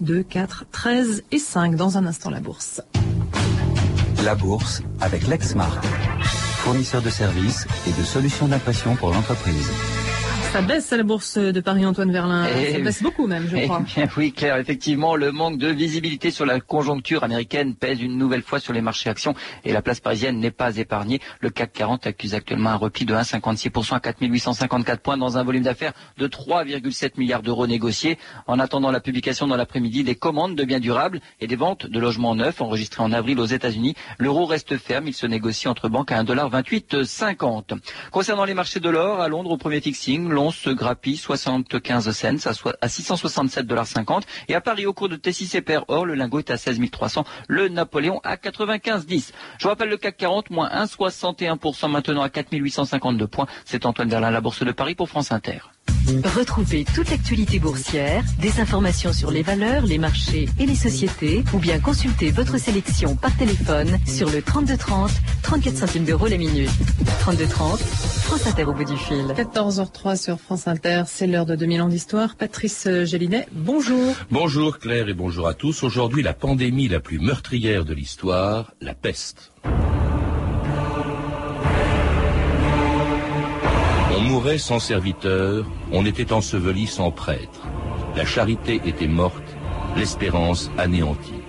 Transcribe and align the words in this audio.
2, 0.00 0.22
4, 0.22 0.64
13 0.72 1.22
et 1.30 1.38
5. 1.38 1.76
Dans 1.76 1.98
un 1.98 2.06
instant, 2.06 2.30
la 2.30 2.40
bourse. 2.40 2.82
La 4.24 4.34
bourse 4.34 4.82
avec 5.00 5.26
Lexmark, 5.26 5.84
fournisseur 6.58 7.02
de 7.02 7.10
services 7.10 7.66
et 7.86 8.00
de 8.00 8.04
solutions 8.04 8.48
d'impression 8.48 8.96
pour 8.96 9.10
l'entreprise. 9.10 9.70
Ça 10.52 10.62
baisse 10.62 10.92
à 10.92 10.96
la 10.96 11.04
bourse 11.04 11.38
de 11.38 11.60
Paris, 11.60 11.86
Antoine 11.86 12.10
Verlin. 12.10 12.44
Eh 12.48 12.72
ça 12.72 12.78
baisse 12.80 13.02
beaucoup 13.04 13.28
même, 13.28 13.46
je 13.48 13.56
Eh 13.56 13.64
crois. 13.66 13.80
bien 13.94 14.08
oui, 14.16 14.32
Claire, 14.32 14.56
effectivement, 14.56 15.14
le 15.14 15.30
manque 15.30 15.58
de 15.58 15.68
visibilité 15.68 16.32
sur 16.32 16.44
la 16.44 16.58
conjoncture 16.58 17.22
américaine 17.22 17.76
pèse 17.76 18.02
une 18.02 18.18
nouvelle 18.18 18.42
fois 18.42 18.58
sur 18.58 18.72
les 18.72 18.80
marchés 18.80 19.08
actions 19.08 19.34
et 19.64 19.72
la 19.72 19.80
place 19.80 20.00
parisienne 20.00 20.40
n'est 20.40 20.50
pas 20.50 20.76
épargnée. 20.76 21.20
Le 21.40 21.50
CAC 21.50 21.72
40 21.72 22.06
accuse 22.08 22.34
actuellement 22.34 22.70
un 22.70 22.74
repli 22.74 23.04
de 23.04 23.14
1,56% 23.14 23.94
à 23.94 24.00
4854 24.00 25.00
points 25.00 25.16
dans 25.16 25.38
un 25.38 25.44
volume 25.44 25.62
d'affaires 25.62 25.92
de 26.18 26.26
3,7 26.26 27.12
milliards 27.16 27.42
d'euros 27.42 27.68
négociés. 27.68 28.18
En 28.48 28.58
attendant 28.58 28.90
la 28.90 28.98
publication 29.00 29.46
dans 29.46 29.56
l'après-midi 29.56 30.02
des 30.02 30.16
commandes 30.16 30.56
de 30.56 30.64
biens 30.64 30.80
durables 30.80 31.20
et 31.40 31.46
des 31.46 31.56
ventes 31.56 31.86
de 31.86 32.00
logements 32.00 32.34
neufs 32.34 32.60
enregistrées 32.60 33.04
en 33.04 33.12
avril 33.12 33.38
aux 33.38 33.46
États-Unis, 33.46 33.94
l'euro 34.18 34.46
reste 34.46 34.76
ferme. 34.78 35.06
Il 35.06 35.14
se 35.14 35.26
négocie 35.28 35.68
entre 35.68 35.88
banques 35.88 36.10
à 36.10 36.20
1,2850. 36.24 37.78
Concernant 38.10 38.44
les 38.44 38.54
marchés 38.54 38.80
de 38.80 38.90
l'or, 38.90 39.20
à 39.20 39.28
Londres, 39.28 39.52
au 39.52 39.56
premier 39.56 39.80
fixing, 39.80 40.28
se 40.50 40.70
grappille 40.70 41.18
75 41.18 42.10
cents 42.16 42.46
à 42.46 42.54
soi- 42.54 42.76
à 42.80 42.88
667,50 42.88 44.22
et 44.48 44.54
à 44.54 44.62
Paris, 44.62 44.86
au 44.86 44.94
cours 44.94 45.10
de 45.10 45.16
T6 45.16 45.60
Pair 45.60 45.84
Or, 45.88 46.06
le 46.06 46.14
lingot 46.14 46.38
est 46.38 46.50
à 46.50 46.56
16 46.56 46.80
300, 46.90 47.24
le 47.48 47.68
Napoléon 47.68 48.20
à 48.24 48.36
95,10. 48.36 49.32
Je 49.58 49.64
vous 49.64 49.68
rappelle 49.68 49.90
le 49.90 49.98
CAC 49.98 50.16
40, 50.16 50.48
moins 50.50 50.70
1,61% 50.70 51.88
maintenant 51.88 52.22
à 52.22 52.30
4852 52.30 53.26
points. 53.26 53.46
C'est 53.66 53.84
Antoine 53.84 54.08
Verlin, 54.08 54.30
la 54.30 54.40
Bourse 54.40 54.62
de 54.64 54.72
Paris 54.72 54.94
pour 54.94 55.08
France 55.10 55.30
Inter. 55.32 55.58
Retrouvez 56.36 56.84
toute 56.84 57.10
l'actualité 57.10 57.58
boursière, 57.58 58.24
des 58.40 58.60
informations 58.60 59.12
sur 59.12 59.30
les 59.30 59.42
valeurs, 59.42 59.86
les 59.86 59.98
marchés 59.98 60.48
et 60.58 60.66
les 60.66 60.74
sociétés, 60.74 61.44
ou 61.54 61.58
bien 61.58 61.78
consultez 61.78 62.30
votre 62.30 62.58
sélection 62.58 63.14
par 63.14 63.36
téléphone 63.36 63.98
sur 64.06 64.28
le 64.30 64.42
3230, 64.42 65.10
34 65.42 65.76
centimes 65.76 66.04
d'euros 66.04 66.26
la 66.26 66.36
minute. 66.36 66.70
3230, 67.20 67.78
France 67.78 68.46
Inter 68.46 68.64
au 68.64 68.72
bout 68.72 68.84
du 68.84 68.96
fil. 68.96 69.26
14h03 69.36 70.16
sur 70.20 70.40
France 70.40 70.66
Inter, 70.66 71.04
c'est 71.06 71.26
l'heure 71.26 71.46
de 71.46 71.54
2000 71.54 71.82
ans 71.82 71.88
d'histoire. 71.88 72.34
Patrice 72.34 72.88
Gélinet, 73.04 73.46
bonjour. 73.52 74.14
Bonjour 74.30 74.78
Claire 74.78 75.08
et 75.08 75.14
bonjour 75.14 75.46
à 75.46 75.54
tous. 75.54 75.84
Aujourd'hui, 75.84 76.22
la 76.22 76.34
pandémie 76.34 76.88
la 76.88 77.00
plus 77.00 77.20
meurtrière 77.20 77.84
de 77.84 77.94
l'histoire, 77.94 78.72
la 78.80 78.94
peste. 78.94 79.52
Sans 84.58 84.78
serviteur, 84.78 85.64
on 85.92 86.06
était 86.06 86.32
enseveli 86.32 86.86
sans 86.86 87.10
prêtre. 87.10 87.68
La 88.16 88.24
charité 88.24 88.80
était 88.86 89.06
morte, 89.06 89.56
l'espérance 89.96 90.70
anéantie. 90.78 91.42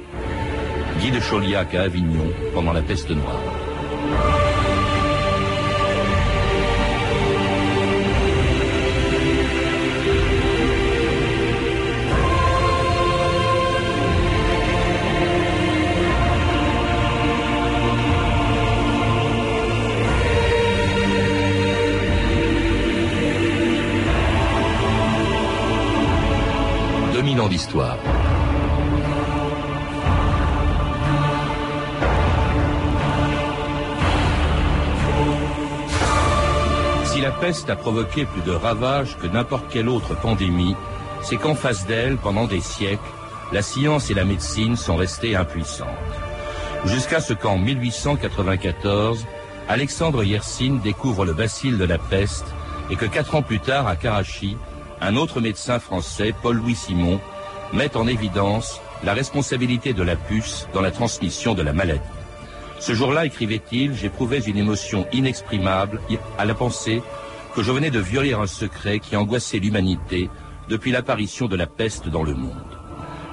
Guy 1.00 1.12
de 1.12 1.20
Chauliac 1.20 1.74
à 1.74 1.84
Avignon 1.84 2.28
pendant 2.54 2.74
la 2.74 2.82
peste 2.82 3.10
noire. 3.10 3.42
«2000 27.52 27.76
ans 27.82 27.98
d'histoire. 27.98 27.98
Si 37.06 37.22
la 37.22 37.32
peste 37.32 37.70
a 37.70 37.76
provoqué 37.76 38.26
plus 38.26 38.42
de 38.42 38.52
ravages 38.52 39.18
que 39.18 39.28
n'importe 39.28 39.66
quelle 39.70 39.90
autre 39.90 40.16
pandémie, 40.16 40.76
c'est 41.22 41.38
qu'en 41.38 41.56
face 41.56 41.86
d'elle, 41.86 42.18
pendant 42.18 42.48
des 42.48 42.62
siècles, 42.62 43.02
la 43.52 43.62
science 43.62 44.10
et 44.10 44.14
la 44.14 44.24
médecine 44.24 44.76
sont 44.76 44.96
restées 44.96 45.36
impuissantes. 45.36 45.88
Jusqu'à 46.86 47.20
ce 47.20 47.34
qu'en 47.34 47.58
1894, 47.58 49.26
Alexandre 49.70 50.24
Yersin 50.24 50.80
découvre 50.84 51.26
le 51.26 51.34
bacille 51.34 51.78
de 51.78 51.84
la 51.84 51.98
peste 51.98 52.46
et 52.90 52.96
que 52.96 53.06
quatre 53.06 53.36
ans 53.36 53.44
plus 53.44 53.60
tard, 53.60 53.88
à 53.88 53.96
Karachi, 53.96 54.58
un 55.02 55.16
autre 55.16 55.42
médecin 55.42 55.80
français, 55.80 56.34
Paul-Louis 56.42 56.76
Simon, 56.76 57.20
met 57.74 57.96
en 57.96 58.08
évidence 58.08 58.82
la 59.04 59.14
responsabilité 59.14 59.94
de 59.94 60.04
la 60.04 60.16
puce 60.16 60.68
dans 60.74 60.82
la 60.82 60.92
transmission 60.92 61.54
de 61.54 61.62
la 61.62 61.74
maladie. 61.74 62.02
Ce 62.80 62.94
jour-là, 62.94 63.26
écrivait-il, 63.26 63.94
j'éprouvais 63.94 64.40
une 64.40 64.58
émotion 64.58 65.06
inexprimable 65.14 66.02
à 66.38 66.46
la 66.46 66.54
pensée 66.54 67.02
que 67.56 67.64
je 67.64 67.72
venais 67.72 67.92
de 67.92 68.00
violer 68.00 68.34
un 68.34 68.48
secret 68.48 69.00
qui 69.00 69.16
angoissait 69.16 69.60
l'humanité 69.60 70.30
depuis 70.70 70.92
l'apparition 70.92 71.48
de 71.48 71.56
la 71.56 71.68
peste 71.68 72.10
dans 72.10 72.24
le 72.24 72.34
monde. 72.34 72.52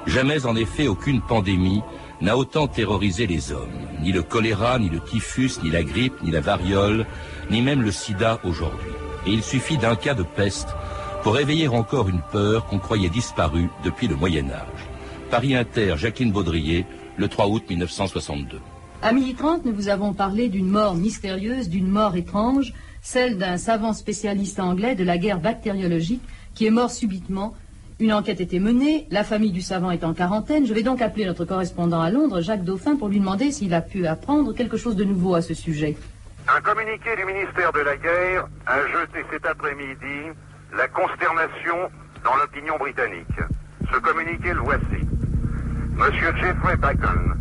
Jamais 0.07 0.47
en 0.47 0.57
effet 0.57 0.89
aucune 0.89 1.21
pandémie 1.21 1.83
n'a 2.21 2.37
autant 2.37 2.67
terrorisé 2.67 3.27
les 3.27 3.53
hommes. 3.53 3.69
Ni 4.01 4.13
le 4.13 4.23
choléra, 4.23 4.79
ni 4.79 4.89
le 4.89 5.01
typhus, 5.01 5.61
ni 5.63 5.71
la 5.71 5.83
grippe, 5.83 6.21
ni 6.23 6.31
la 6.31 6.41
variole, 6.41 7.07
ni 7.51 7.63
même 7.63 7.83
le 7.83 7.93
sida 7.93 8.41
aujourd'hui. 8.45 8.93
Et 9.27 9.31
il 9.31 9.43
suffit 9.43 9.79
d'un 9.79 9.97
cas 9.97 10.15
de 10.15 10.23
peste 10.23 10.69
pour 11.23 11.35
réveiller 11.35 11.69
encore 11.69 12.09
une 12.09 12.23
peur 12.33 12.67
qu'on 12.67 12.79
croyait 12.79 13.09
disparue 13.09 13.69
depuis 13.85 14.09
le 14.09 14.17
Moyen 14.17 14.51
Âge. 14.51 14.89
Paris 15.31 15.55
Inter, 15.55 15.95
Jacqueline 15.97 16.33
Baudrier, 16.33 16.87
le 17.17 17.29
3 17.29 17.49
août 17.49 17.65
1962. 17.69 18.61
À 19.03 19.13
12h30, 19.13 19.61
nous 19.65 19.75
vous 19.75 19.89
avons 19.89 20.13
parlé 20.13 20.49
d'une 20.49 20.69
mort 20.69 20.95
mystérieuse, 20.95 21.69
d'une 21.69 21.89
mort 21.89 22.17
étrange, 22.17 22.73
celle 23.01 23.39
d'un 23.39 23.57
savant 23.57 23.93
spécialiste 23.93 24.59
anglais 24.59 24.95
de 24.95 25.05
la 25.05 25.19
guerre 25.19 25.39
bactériologique 25.39 26.23
qui 26.55 26.67
est 26.67 26.71
mort 26.71 26.91
subitement. 26.91 27.55
Une 28.01 28.13
enquête 28.13 28.41
était 28.41 28.59
menée, 28.59 29.07
la 29.11 29.25
famille 29.25 29.53
du 29.53 29.61
savant 29.61 29.91
est 29.91 30.05
en 30.05 30.15
quarantaine. 30.15 30.67
Je 30.67 30.75
vais 30.75 30.83
donc 30.83 31.03
appeler 31.03 31.27
notre 31.27 31.45
correspondant 31.45 32.01
à 32.01 32.11
Londres, 32.11 32.41
Jacques 32.41 32.65
Dauphin, 32.65 32.97
pour 32.97 33.09
lui 33.09 33.19
demander 33.19 33.51
s'il 33.53 33.75
a 33.75 33.81
pu 33.81 34.07
apprendre 34.07 34.55
quelque 34.55 34.77
chose 34.77 34.97
de 34.97 35.05
nouveau 35.05 35.35
à 35.35 35.43
ce 35.43 35.55
sujet. 35.55 35.97
Un 36.49 36.61
communiqué 36.61 37.15
du 37.17 37.25
ministère 37.25 37.73
de 37.73 37.81
la 37.81 37.97
Guerre 37.97 38.49
a 38.67 38.81
jeté 38.87 39.25
cet 39.31 39.45
après-midi 39.47 40.33
la 40.73 40.89
consternation 40.89 41.91
dans 42.25 42.37
l'opinion 42.37 42.77
britannique. 42.79 43.41
Ce 43.93 43.99
communiqué 43.99 44.53
le 44.53 44.61
voici. 44.61 45.09
Monsieur 45.95 46.35
Jeffrey 46.37 46.77
Bacon, 46.77 47.37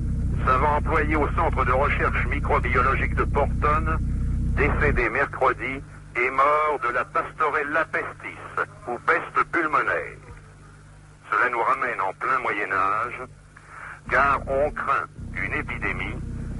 savant 0.45 0.77
employé 0.77 1.15
au 1.15 1.27
Centre 1.33 1.65
de 1.65 1.71
recherche 1.71 2.25
microbiologique 2.27 3.15
de 3.15 3.23
Porton, 3.23 3.99
décédé 4.55 5.09
mercredi, 5.09 5.81
est 6.15 6.29
mort 6.31 6.79
de 6.83 6.93
la 6.93 7.05
pastorella 7.05 7.85
pestis, 7.85 8.67
ou 8.87 8.97
peste 8.99 9.47
pulmonaire. 9.51 10.17
Cela 11.31 11.49
nous 11.49 11.61
ramène 11.61 12.01
en 12.01 12.13
plein 12.13 12.39
Moyen 12.39 12.71
Âge, 12.71 13.21
car 14.09 14.41
on 14.47 14.71
craint 14.71 15.05
une 15.35 15.53
épidémie 15.53 16.15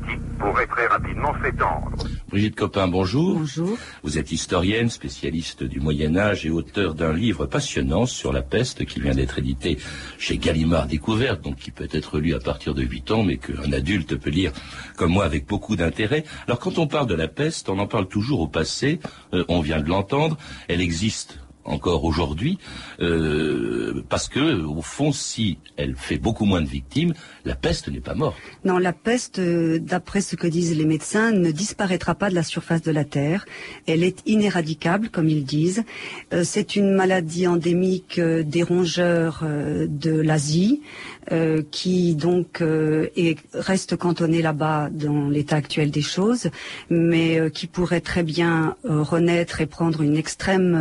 qui 0.08 0.18
pourrait 0.38 0.68
très 0.68 0.88
rapidement 0.88 1.34
s'étendre. 1.42 1.96
Brigitte 2.30 2.56
Copin, 2.56 2.90
bonjour. 2.90 3.40
Bonjour. 3.40 3.78
Vous 4.04 4.18
êtes 4.18 4.34
historienne, 4.34 4.90
spécialiste 4.90 5.64
du 5.64 5.80
Moyen 5.80 6.18
Âge 6.18 6.46
et 6.46 6.50
auteur 6.50 6.94
d'un 6.94 7.14
livre 7.14 7.46
passionnant 7.46 8.06
sur 8.06 8.34
la 8.34 8.42
peste 8.42 8.84
qui 8.84 9.00
vient 9.00 9.16
d'être 9.16 9.40
édité 9.40 9.78
chez 10.20 10.38
Gallimard 10.38 10.88
Découverte, 10.88 11.42
donc 11.42 11.56
qui 11.56 11.72
peut 11.72 11.88
être 11.90 12.20
lu 12.20 12.34
à 12.34 12.40
partir 12.40 12.74
de 12.74 12.84
8 12.84 13.12
ans, 13.12 13.24
mais 13.24 13.38
qu'un 13.38 13.72
adulte 13.72 14.18
peut 14.18 14.30
lire 14.30 14.52
comme 14.98 15.14
moi 15.14 15.24
avec 15.24 15.48
beaucoup 15.48 15.78
d'intérêt. 15.78 16.26
Alors 16.48 16.60
quand 16.60 16.80
on 16.80 16.88
parle 16.88 17.08
de 17.08 17.16
la 17.16 17.30
peste, 17.30 17.70
on 17.70 17.80
en 17.80 17.88
parle 17.88 18.10
toujours 18.10 18.42
au 18.42 18.48
passé, 18.48 19.00
euh, 19.34 19.46
on 19.48 19.62
vient 19.62 19.80
de 19.80 19.88
l'entendre, 19.88 20.38
elle 20.68 20.82
existe 20.82 21.40
encore 21.68 22.04
aujourd'hui, 22.06 22.58
euh, 23.00 24.04
parce 24.10 24.28
que 24.28 24.64
au 24.64 24.82
fond, 24.82 25.12
si 25.12 25.58
elle 25.76 25.96
fait 25.96 26.18
beaucoup 26.18 26.46
moins 26.46 26.62
de 26.62 26.68
victimes, 26.68 27.14
la 27.46 27.56
peste 27.56 27.90
n'est 27.90 28.00
pas 28.00 28.16
morte. 28.16 28.38
Non, 28.66 28.78
la 28.78 28.94
peste, 28.94 29.40
euh, 29.40 29.80
d'après 29.80 30.22
ce 30.22 30.36
que 30.36 30.48
disent 30.48 30.76
les 30.76 30.86
médecins, 30.86 31.32
ne 31.32 31.52
disparaîtra 31.52 32.16
pas 32.16 32.30
de 32.30 32.36
la 32.36 32.44
surface 32.44 32.82
de 32.82 32.92
la 32.92 33.04
Terre. 33.04 33.46
Elle 33.86 34.04
est 34.04 34.22
inéradicable, 34.26 35.10
comme 35.10 35.30
ils 35.30 35.46
disent. 35.46 35.84
Euh, 36.34 36.44
c'est 36.44 36.76
une 36.76 36.94
maladie 36.94 37.48
endémique 37.48 38.20
euh, 38.20 38.44
des 38.44 38.64
rongeurs 38.64 39.44
de 39.46 40.12
l'Asie, 40.12 40.82
euh, 41.32 41.62
qui 41.72 42.16
donc 42.16 42.62
euh, 42.62 43.08
est- 43.16 43.38
reste 43.54 43.96
cantonnée 43.98 44.42
là-bas 44.42 44.90
dans 44.92 45.30
l'état 45.30 45.56
actuel 45.58 45.92
des 45.92 46.02
choses, 46.02 46.50
mais 46.90 47.40
euh, 47.40 47.50
qui 47.50 47.68
pourrait 47.68 48.02
très 48.02 48.24
bien 48.24 48.76
renaître 48.84 49.62
et 49.62 49.66
prendre 49.66 50.02
une 50.02 50.16
extrême 50.18 50.78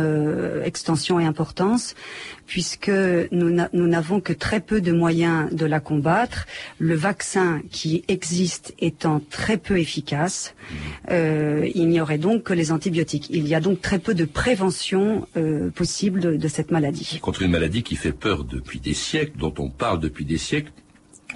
extension 0.63 1.19
et 1.19 1.25
importance, 1.25 1.95
puisque 2.45 2.89
nous 3.31 3.87
n'avons 3.87 4.19
que 4.21 4.33
très 4.33 4.59
peu 4.61 4.79
de 4.81 4.91
moyens 4.91 5.53
de 5.53 5.65
la 5.65 5.79
combattre. 5.79 6.45
Le 6.79 6.95
vaccin 6.95 7.61
qui 7.71 8.03
existe 8.07 8.73
étant 8.79 9.21
très 9.29 9.57
peu 9.57 9.77
efficace, 9.79 10.53
euh, 11.11 11.67
il 11.75 11.89
n'y 11.89 11.99
aurait 11.99 12.17
donc 12.17 12.43
que 12.43 12.53
les 12.53 12.71
antibiotiques. 12.71 13.27
Il 13.29 13.47
y 13.47 13.55
a 13.55 13.59
donc 13.59 13.81
très 13.81 13.99
peu 13.99 14.13
de 14.13 14.25
prévention 14.25 15.27
possible 15.75 16.19
de, 16.19 16.35
de 16.37 16.47
cette 16.47 16.71
maladie. 16.71 17.19
Contre 17.21 17.41
une 17.41 17.51
maladie 17.51 17.83
qui 17.83 17.95
fait 17.95 18.11
peur 18.13 18.43
depuis 18.43 18.79
des 18.79 18.93
siècles, 18.93 19.37
dont 19.37 19.53
on 19.59 19.69
parle 19.69 19.99
depuis 19.99 20.25
des 20.25 20.36
siècles, 20.37 20.73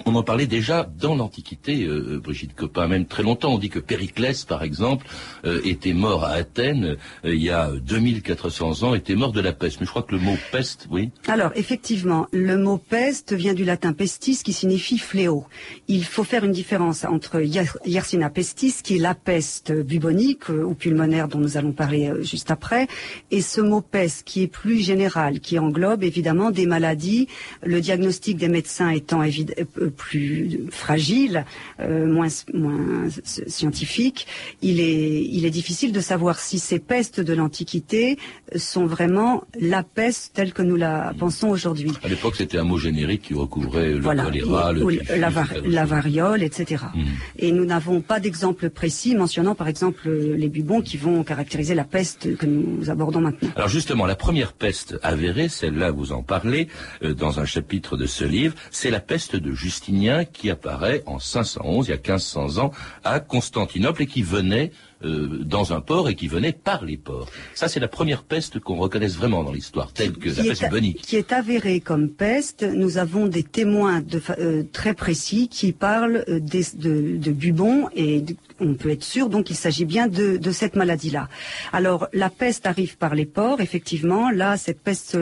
on 0.06 0.14
en 0.14 0.22
parlait 0.22 0.46
déjà 0.46 0.88
dans 0.98 1.14
l'Antiquité, 1.14 1.84
euh, 1.84 2.20
Brigitte 2.22 2.54
Copin, 2.54 2.88
même 2.88 3.06
très 3.06 3.22
longtemps. 3.22 3.54
On 3.54 3.58
dit 3.58 3.68
que 3.68 3.78
Périclès, 3.78 4.44
par 4.44 4.62
exemple, 4.62 5.06
euh, 5.44 5.60
était 5.64 5.92
mort 5.92 6.24
à 6.24 6.30
Athènes 6.30 6.96
euh, 7.24 7.34
il 7.34 7.42
y 7.42 7.50
a 7.50 7.70
2400 7.70 8.82
ans, 8.82 8.94
était 8.94 9.14
mort 9.14 9.32
de 9.32 9.40
la 9.40 9.52
peste. 9.52 9.80
Mais 9.80 9.86
je 9.86 9.90
crois 9.90 10.02
que 10.02 10.14
le 10.14 10.20
mot 10.20 10.36
peste, 10.50 10.88
oui. 10.90 11.10
Alors, 11.26 11.52
effectivement, 11.54 12.26
le 12.32 12.56
mot 12.56 12.78
peste 12.78 13.32
vient 13.32 13.54
du 13.54 13.64
latin 13.64 13.92
pestis, 13.92 14.42
qui 14.42 14.52
signifie 14.52 14.98
fléau. 14.98 15.46
Il 15.88 16.04
faut 16.04 16.24
faire 16.24 16.44
une 16.44 16.52
différence 16.52 17.04
entre 17.04 17.40
Yersinia 17.84 18.30
pestis, 18.30 18.74
qui 18.82 18.96
est 18.96 19.00
la 19.00 19.14
peste 19.14 19.72
bubonique 19.72 20.48
ou 20.48 20.74
pulmonaire 20.74 21.28
dont 21.28 21.38
nous 21.38 21.56
allons 21.56 21.72
parler 21.72 22.12
juste 22.20 22.50
après, 22.50 22.88
et 23.30 23.40
ce 23.40 23.60
mot 23.60 23.80
peste, 23.80 24.24
qui 24.24 24.42
est 24.42 24.48
plus 24.48 24.80
général, 24.80 25.40
qui 25.40 25.58
englobe 25.58 26.02
évidemment 26.02 26.50
des 26.50 26.66
maladies, 26.66 27.28
le 27.62 27.80
diagnostic 27.80 28.36
des 28.36 28.48
médecins 28.48 28.90
étant 28.90 29.22
évidemment 29.22 29.42
plus 29.92 30.60
fragile, 30.70 31.44
euh, 31.80 32.06
moins, 32.06 32.28
moins 32.52 33.08
scientifique, 33.24 34.26
il 34.62 34.80
est, 34.80 35.22
il 35.24 35.44
est 35.44 35.50
difficile 35.50 35.92
de 35.92 36.00
savoir 36.00 36.38
si 36.38 36.58
ces 36.58 36.78
pestes 36.78 37.20
de 37.20 37.34
l'Antiquité 37.34 38.18
sont 38.56 38.86
vraiment 38.86 39.44
la 39.60 39.82
peste 39.82 40.34
telle 40.34 40.52
que 40.52 40.62
nous 40.62 40.76
la 40.76 41.12
pensons 41.18 41.48
aujourd'hui. 41.48 41.92
À 42.02 42.08
l'époque, 42.08 42.36
c'était 42.36 42.58
un 42.58 42.64
mot 42.64 42.78
générique 42.78 43.22
qui 43.22 43.34
recouvrait 43.34 43.92
le 43.92 44.00
choléra, 44.00 44.72
la, 44.72 45.84
variole, 45.84 46.42
etc. 46.42 46.84
Mhm. 46.94 47.04
Et 47.38 47.52
nous 47.52 47.64
n'avons 47.64 48.00
pas 48.00 48.20
d'exemple 48.20 48.70
précis 48.70 49.14
mentionnant, 49.14 49.54
par 49.54 49.68
exemple, 49.68 50.10
les 50.10 50.48
bubons 50.48 50.80
qui 50.80 50.96
vont 50.96 51.22
caractériser 51.24 51.74
la 51.74 51.84
peste 51.84 52.36
que 52.36 52.46
nous 52.46 52.90
abordons 52.90 53.20
maintenant. 53.20 53.50
Alors 53.56 53.68
justement, 53.68 54.06
la 54.06 54.16
première 54.16 54.52
peste 54.52 54.98
avérée, 55.02 55.48
celle-là, 55.48 55.90
vous 55.90 56.12
en 56.12 56.22
parlez 56.22 56.68
euh, 57.02 57.14
dans 57.14 57.40
un 57.40 57.44
chapitre 57.44 57.96
de 57.96 58.06
ce 58.06 58.24
livre, 58.24 58.54
c'est 58.70 58.90
la 58.90 59.00
peste 59.00 59.36
de 59.36 59.52
Justinien 59.72 60.26
qui 60.26 60.50
apparaît 60.50 61.02
en 61.06 61.18
511, 61.18 61.86
il 61.86 61.90
y 61.92 61.94
a 61.94 61.96
1500 61.96 62.58
ans, 62.58 62.72
à 63.04 63.20
Constantinople 63.20 64.02
et 64.02 64.06
qui 64.06 64.22
venait 64.22 64.70
euh, 65.04 65.40
dans 65.44 65.72
un 65.72 65.80
port 65.80 66.08
et 66.08 66.14
qui 66.14 66.28
venait 66.28 66.52
par 66.52 66.84
les 66.84 66.96
ports. 66.96 67.28
Ça, 67.54 67.68
c'est 67.68 67.80
la 67.80 67.88
première 67.88 68.22
peste 68.22 68.58
qu'on 68.58 68.76
reconnaisse 68.76 69.16
vraiment 69.16 69.44
dans 69.44 69.52
l'histoire, 69.52 69.92
telle 69.92 70.12
que 70.12 70.28
la 70.28 70.42
peste 70.42 70.64
bubonique. 70.64 71.02
Qui 71.02 71.16
est 71.16 71.32
avérée 71.32 71.80
comme 71.80 72.08
peste. 72.08 72.62
Nous 72.62 72.98
avons 72.98 73.26
des 73.26 73.42
témoins 73.42 74.00
de, 74.00 74.20
euh, 74.38 74.62
très 74.72 74.94
précis 74.94 75.48
qui 75.48 75.72
parlent 75.72 76.24
euh, 76.28 76.40
de, 76.40 77.16
de 77.16 77.32
bubons 77.32 77.88
et 77.94 78.24
on 78.60 78.74
peut 78.74 78.90
être 78.90 79.02
sûr 79.02 79.28
donc 79.28 79.50
il 79.50 79.56
s'agit 79.56 79.84
bien 79.84 80.06
de, 80.08 80.36
de 80.36 80.50
cette 80.52 80.76
maladie-là. 80.76 81.28
Alors 81.72 82.08
la 82.12 82.30
peste 82.30 82.66
arrive 82.66 82.96
par 82.96 83.14
les 83.14 83.26
ports, 83.26 83.60
effectivement. 83.60 84.30
Là, 84.30 84.56
cette 84.56 84.80
peste, 84.80 85.18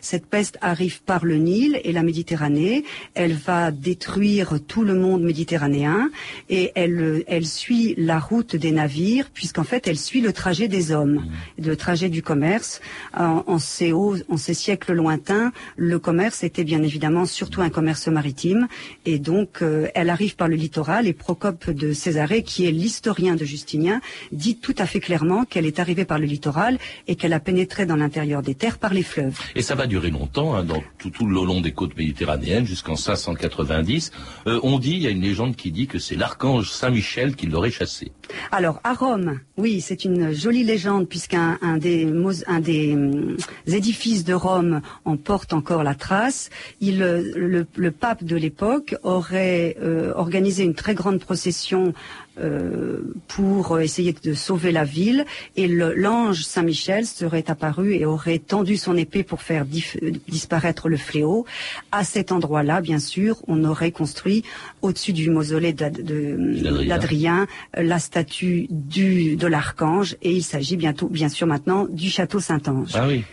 cette 0.00 0.26
peste 0.26 0.58
arrive 0.60 1.02
par 1.02 1.24
le 1.24 1.36
Nil 1.36 1.80
et 1.84 1.92
la 1.92 2.02
Méditerranée. 2.02 2.84
Elle 3.14 3.34
va 3.34 3.70
détruire 3.70 4.58
tout 4.66 4.84
le 4.84 4.94
monde 4.94 5.22
méditerranéen 5.22 6.10
et 6.48 6.72
elle, 6.74 7.24
elle 7.26 7.46
suit 7.46 7.94
la 7.96 8.18
route 8.18 8.56
des 8.56 8.72
navires 8.72 9.23
puisqu'en 9.32 9.64
fait, 9.64 9.86
elle 9.86 9.98
suit 9.98 10.20
le 10.20 10.32
trajet 10.32 10.68
des 10.68 10.92
hommes, 10.92 11.24
le 11.58 11.76
trajet 11.76 12.08
du 12.08 12.22
commerce. 12.22 12.80
En, 13.16 13.58
ces 13.58 13.92
en 13.92 14.36
ces 14.36 14.54
siècles 14.54 14.92
lointains, 14.92 15.52
le 15.76 15.98
commerce 15.98 16.44
était 16.44 16.64
bien 16.64 16.82
évidemment 16.82 17.26
surtout 17.26 17.62
un 17.62 17.70
commerce 17.70 18.08
maritime, 18.08 18.68
et 19.04 19.18
donc 19.18 19.62
euh, 19.62 19.88
elle 19.94 20.10
arrive 20.10 20.36
par 20.36 20.48
le 20.48 20.56
littoral. 20.56 21.06
Et 21.06 21.12
Procope 21.12 21.70
de 21.70 21.92
Césarée, 21.92 22.42
qui 22.42 22.66
est 22.66 22.70
l'historien 22.70 23.34
de 23.36 23.44
Justinien, 23.44 24.00
dit 24.32 24.56
tout 24.56 24.74
à 24.78 24.86
fait 24.86 25.00
clairement 25.00 25.44
qu'elle 25.44 25.66
est 25.66 25.78
arrivée 25.78 26.04
par 26.04 26.18
le 26.18 26.26
littoral 26.26 26.78
et 27.06 27.16
qu'elle 27.16 27.32
a 27.32 27.40
pénétré 27.40 27.86
dans 27.86 27.96
l'intérieur 27.96 28.42
des 28.42 28.54
terres 28.54 28.78
par 28.78 28.92
les 28.92 29.02
fleuves. 29.02 29.38
Et 29.54 29.62
ça 29.62 29.74
va 29.74 29.86
durer 29.86 30.10
longtemps, 30.10 30.54
hein, 30.54 30.64
dans 30.64 30.82
tout, 30.98 31.10
tout, 31.10 31.26
le 31.26 31.34
long 31.34 31.60
des 31.60 31.72
côtes 31.72 31.96
méditerranéennes, 31.96 32.66
jusqu'en 32.66 32.96
590. 32.96 34.12
Euh, 34.46 34.60
on 34.62 34.78
dit, 34.78 34.92
il 34.92 35.02
y 35.02 35.06
a 35.06 35.10
une 35.10 35.22
légende 35.22 35.56
qui 35.56 35.70
dit 35.70 35.86
que 35.86 35.98
c'est 35.98 36.16
l'archange 36.16 36.34
Saint 36.70 36.90
Michel 36.90 37.36
qui 37.36 37.46
l'aurait 37.46 37.70
chassé. 37.70 38.12
Alors 38.50 38.80
à 38.84 38.94
Rome, 38.94 39.13
oui, 39.56 39.80
c'est 39.80 40.04
une 40.04 40.32
jolie 40.32 40.64
légende 40.64 41.08
puisqu'un 41.08 41.58
des, 41.78 42.04
hum, 42.04 43.36
édifices 43.66 44.24
de 44.24 44.34
Rome 44.34 44.80
en 45.04 45.16
porte 45.16 45.52
encore 45.52 45.82
la 45.82 45.94
trace. 45.94 46.50
le, 46.80 47.90
pape 47.90 48.24
de 48.24 48.36
l'époque 48.36 48.96
aurait 49.02 49.76
euh, 49.80 50.12
organisé 50.14 50.64
une 50.64 50.74
très 50.74 50.94
grande 50.94 51.20
procession 51.20 51.92
euh, 52.40 53.14
pour 53.28 53.78
essayer 53.80 54.12
de 54.12 54.34
sauver 54.34 54.72
la 54.72 54.84
ville 54.84 55.24
et 55.56 55.68
l'ange 55.68 56.42
Saint-Michel 56.42 57.06
serait 57.06 57.44
apparu 57.48 57.94
et 57.94 58.04
aurait 58.04 58.38
tendu 58.38 58.76
son 58.76 58.96
épée 58.96 59.22
pour 59.22 59.42
faire 59.42 59.64
disparaître 59.64 60.88
le 60.88 60.96
fléau. 60.96 61.46
À 61.92 62.04
cet 62.04 62.32
endroit-là, 62.32 62.80
bien 62.80 62.98
sûr, 62.98 63.36
on 63.46 63.64
aurait 63.64 63.92
construit 63.92 64.42
au-dessus 64.82 65.12
du 65.12 65.30
mausolée 65.30 65.72
d'Adrien 65.72 67.46
la 67.76 67.98
statue 67.98 68.66
du, 68.70 69.36
de 69.36 69.46
l'archange 69.46 70.16
et 70.22 70.32
il 70.32 70.42
s'agit 70.42 70.76
bientôt, 70.76 71.08
bien 71.08 71.28
sûr 71.28 71.46
maintenant, 71.46 71.86
du 71.88 72.10
château 72.10 72.40
Saint-Ange. 72.40 72.90
Ah 72.94 73.06
oui. 73.06 73.24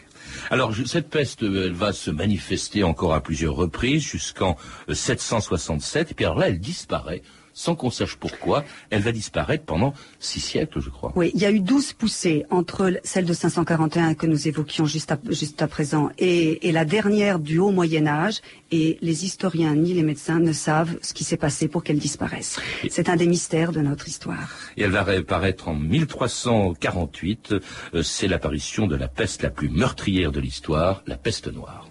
Alors 0.49 0.73
cette 0.85 1.09
peste, 1.09 1.43
elle 1.43 1.73
va 1.73 1.93
se 1.93 2.11
manifester 2.11 2.83
encore 2.83 3.13
à 3.13 3.21
plusieurs 3.21 3.55
reprises 3.55 4.03
jusqu'en 4.03 4.57
767 4.91 6.07
euh, 6.07 6.11
et 6.11 6.13
puis 6.13 6.25
alors 6.25 6.37
là 6.37 6.49
elle 6.49 6.59
disparaît 6.59 7.21
sans 7.53 7.75
qu'on 7.75 7.91
sache 7.91 8.15
pourquoi, 8.15 8.63
elle 8.89 9.01
va 9.01 9.11
disparaître 9.11 9.65
pendant 9.65 9.93
six 10.19 10.39
siècles, 10.39 10.79
je 10.79 10.89
crois. 10.89 11.11
Oui, 11.15 11.31
il 11.33 11.41
y 11.41 11.45
a 11.45 11.51
eu 11.51 11.59
douze 11.59 11.93
poussées 11.93 12.45
entre 12.49 12.99
celle 13.03 13.25
de 13.25 13.33
541 13.33 14.13
que 14.15 14.27
nous 14.27 14.47
évoquions 14.47 14.85
juste 14.85 15.11
à, 15.11 15.19
juste 15.29 15.61
à 15.61 15.67
présent 15.67 16.09
et, 16.17 16.67
et 16.67 16.71
la 16.71 16.85
dernière 16.85 17.39
du 17.39 17.59
haut 17.59 17.71
Moyen 17.71 18.07
Âge, 18.07 18.41
et 18.71 18.97
les 19.01 19.25
historiens 19.25 19.75
ni 19.75 19.93
les 19.93 20.03
médecins 20.03 20.39
ne 20.39 20.53
savent 20.53 20.97
ce 21.01 21.13
qui 21.13 21.23
s'est 21.23 21.37
passé 21.37 21.67
pour 21.67 21.83
qu'elle 21.83 21.99
disparaisse. 21.99 22.59
C'est 22.89 23.09
un 23.09 23.15
des 23.15 23.27
mystères 23.27 23.71
de 23.71 23.81
notre 23.81 24.07
histoire. 24.07 24.49
Et 24.77 24.83
elle 24.83 24.91
va 24.91 25.03
réapparaître 25.03 25.67
en 25.67 25.75
1348, 25.75 27.53
euh, 27.93 28.03
c'est 28.03 28.27
l'apparition 28.27 28.87
de 28.87 28.95
la 28.95 29.07
peste 29.07 29.43
la 29.43 29.49
plus 29.49 29.69
meurtrière 29.69 30.31
de 30.31 30.39
l'histoire, 30.39 31.03
la 31.07 31.17
peste 31.17 31.51
noire. 31.51 31.87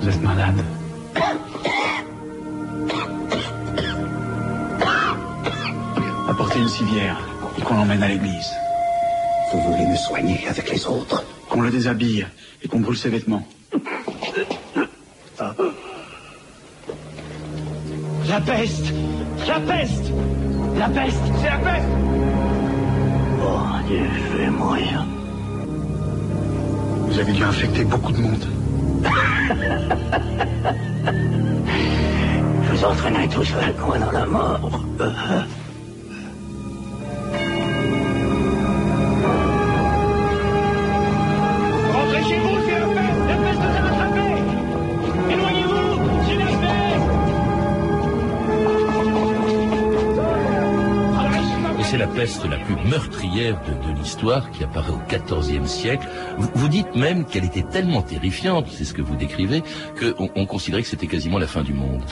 Vous 0.00 0.08
êtes 0.08 0.22
malade 0.22 0.64
apporter 6.38 6.60
une 6.60 6.68
civière 6.68 7.18
et 7.58 7.62
qu'on 7.62 7.74
l'emmène 7.74 8.00
à 8.00 8.06
l'église. 8.06 8.52
Vous 9.52 9.60
voulez 9.60 9.86
me 9.86 9.96
soigner 9.96 10.46
avec 10.48 10.70
les 10.70 10.86
autres? 10.86 11.24
Qu'on 11.48 11.62
le 11.62 11.70
déshabille 11.70 12.28
et 12.62 12.68
qu'on 12.68 12.78
brûle 12.78 12.96
ses 12.96 13.08
vêtements. 13.08 13.44
La 18.28 18.40
peste 18.40 18.94
La 19.48 19.58
peste 19.58 20.12
La 20.78 20.88
peste 20.88 21.18
C'est 21.40 21.50
la 21.50 21.58
peste 21.58 21.88
Oh 23.42 23.58
Dieu, 23.88 24.06
je 24.14 24.36
vais 24.36 24.50
mourir. 24.50 25.04
Vous 27.08 27.18
avez 27.18 27.32
dû 27.32 27.42
infecter 27.42 27.82
beaucoup 27.82 28.12
de 28.12 28.18
monde. 28.18 28.46
je 32.62 32.70
vous 32.76 32.84
entraînerai 32.84 33.28
tous 33.28 33.54
avec 33.60 33.80
moi 33.80 33.98
dans 33.98 34.12
la 34.12 34.26
mort. 34.26 34.70
Peste 52.18 52.46
la 52.46 52.58
plus 52.58 52.74
meurtrière 52.90 53.60
de, 53.62 53.96
l'histoire 53.96 54.50
qui 54.50 54.64
apparaît 54.64 54.90
au 54.90 55.00
XIVe 55.08 55.68
siècle. 55.68 56.08
Vous, 56.36 56.66
dites 56.66 56.96
même 56.96 57.24
qu'elle 57.24 57.44
était 57.44 57.62
tellement 57.62 58.02
terrifiante, 58.02 58.66
c'est 58.72 58.84
ce 58.84 58.92
que 58.92 59.02
vous 59.02 59.14
décrivez, 59.14 59.62
qu'on 60.00 60.28
on 60.34 60.44
considérait 60.44 60.82
que 60.82 60.88
c'était 60.88 61.06
quasiment 61.06 61.38
la 61.38 61.46
fin 61.46 61.62
du 61.62 61.72
monde. 61.72 62.02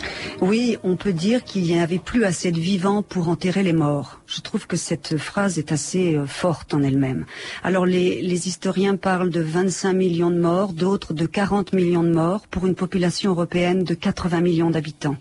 Oui, 0.41 0.79
on 0.85 0.95
peut 0.95 1.13
dire 1.13 1.43
qu'il 1.43 1.65
n'y 1.65 1.81
avait 1.81 1.99
plus 1.99 2.25
assez 2.25 2.53
de 2.53 2.61
vivants 2.61 3.03
pour 3.03 3.29
enterrer 3.29 3.65
les 3.65 3.73
morts. 3.73 4.21
Je 4.37 4.43
trouve 4.43 4.67
que 4.67 4.77
cette 4.77 5.17
phrase 5.17 5.59
est 5.59 5.73
assez 5.73 6.15
euh, 6.15 6.27
forte 6.27 6.75
en 6.75 6.83
elle-même. 6.83 7.25
Alors 7.63 7.87
les, 7.87 8.21
les 8.21 8.49
historiens 8.49 8.97
parlent 8.97 9.31
de 9.31 9.41
25 9.41 9.95
millions 9.95 10.31
de 10.31 10.39
morts, 10.39 10.75
d'autres 10.75 11.15
de 11.15 11.25
40 11.25 11.73
millions 11.73 12.03
de 12.03 12.13
morts 12.13 12.47
pour 12.49 12.67
une 12.67 12.75
population 12.75 13.31
européenne 13.31 13.83
de 13.83 13.95
80 13.95 14.41
millions 14.41 14.71
d'habitants 14.71 15.17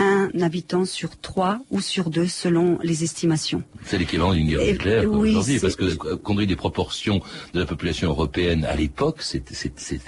un 0.00 0.30
habitant 0.42 0.84
sur 0.84 1.18
trois 1.18 1.60
ou 1.70 1.80
sur 1.80 2.10
deux 2.10 2.28
selon 2.28 2.78
les 2.82 3.02
estimations. 3.02 3.62
C'est 3.84 3.98
l'équivalent 3.98 4.32
d'une 4.32 4.48
guerre 4.48 4.64
nucléaire 4.64 5.04
oui, 5.10 5.30
aujourd'hui, 5.30 5.58
parce 5.58 5.76
que 5.76 5.84
euh, 5.84 6.16
tenu 6.16 6.46
des 6.46 6.56
proportions 6.56 7.20
de 7.52 7.60
la 7.60 7.66
population 7.66 8.08
européenne 8.10 8.64
à 8.64 8.76
l'époque, 8.76 9.22
c'est 9.22 9.42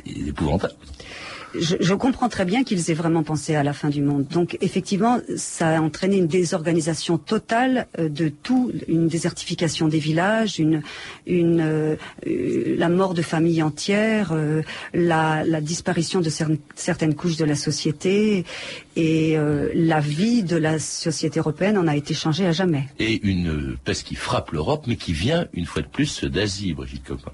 épouvantable. 0.07 0.75
Je, 1.59 1.77
je 1.81 1.95
comprends 1.95 2.29
très 2.29 2.45
bien 2.45 2.65
qu'ils 2.65 2.91
aient 2.91 2.95
vraiment 2.95 3.23
pensé 3.23 3.55
à 3.55 3.63
la 3.63 3.73
fin 3.73 3.89
du 3.89 4.03
monde. 4.03 4.27
Donc 4.29 4.57
effectivement, 4.61 5.19
ça 5.37 5.77
a 5.77 5.81
entraîné 5.81 6.17
une 6.19 6.27
désorganisation 6.27 7.19
totale 7.19 7.87
euh, 7.99 8.09
de 8.09 8.29
tout, 8.29 8.71
une 8.89 9.09
désertification 9.09 9.89
des 9.89 9.99
villages, 9.99 10.61
euh, 10.61 11.97
la 12.27 12.89
mort 12.89 13.15
de 13.15 13.23
familles 13.23 13.63
entières, 13.63 14.31
euh, 14.33 14.63
la, 14.95 15.45
la 15.45 15.61
disparition 15.61 16.21
de 16.21 16.31
cer- 16.31 16.59
certaines 16.75 17.15
couches 17.15 17.37
de 17.37 17.45
la 17.45 17.57
société 17.57 18.45
et 18.97 19.37
euh, 19.39 19.71
la 19.75 20.01
vie 20.01 20.43
de 20.43 20.57
la 20.57 20.79
société 20.79 21.39
européenne 21.39 21.79
en 21.79 21.87
a 21.87 21.97
été 21.97 22.15
changée 22.15 22.47
à 22.47 22.53
jamais. 22.53 22.89
Et 22.99 23.21
une 23.27 23.77
peste 23.85 24.05
qui 24.07 24.15
frappe 24.15 24.51
l'Europe, 24.51 24.85
mais 24.87 24.97
qui 24.97 25.13
vient, 25.13 25.47
une 25.53 25.67
fois 25.67 25.83
de 25.83 25.89
plus, 25.89 26.25
d'Asie, 26.25 26.73
Brigitte 26.75 27.05
Copin. 27.05 27.33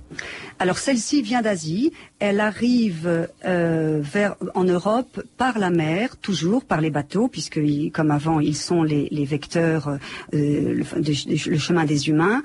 Alors 0.58 0.78
celle-ci 0.78 1.22
vient 1.22 1.42
d'Asie, 1.42 1.92
elle 2.18 2.40
arrive 2.40 3.28
euh, 3.44 4.00
vers 4.02 4.36
en 4.54 4.64
Europe 4.64 5.22
par 5.36 5.58
la 5.58 5.70
mer, 5.70 6.16
toujours 6.16 6.64
par 6.64 6.80
les 6.80 6.90
bateaux, 6.90 7.28
puisque 7.28 7.60
comme 7.92 8.10
avant 8.10 8.40
ils 8.40 8.56
sont 8.56 8.82
les, 8.82 9.08
les 9.10 9.24
vecteurs 9.24 9.98
euh, 10.34 10.82
le 11.06 11.58
chemin 11.58 11.84
des 11.84 12.08
humains, 12.08 12.42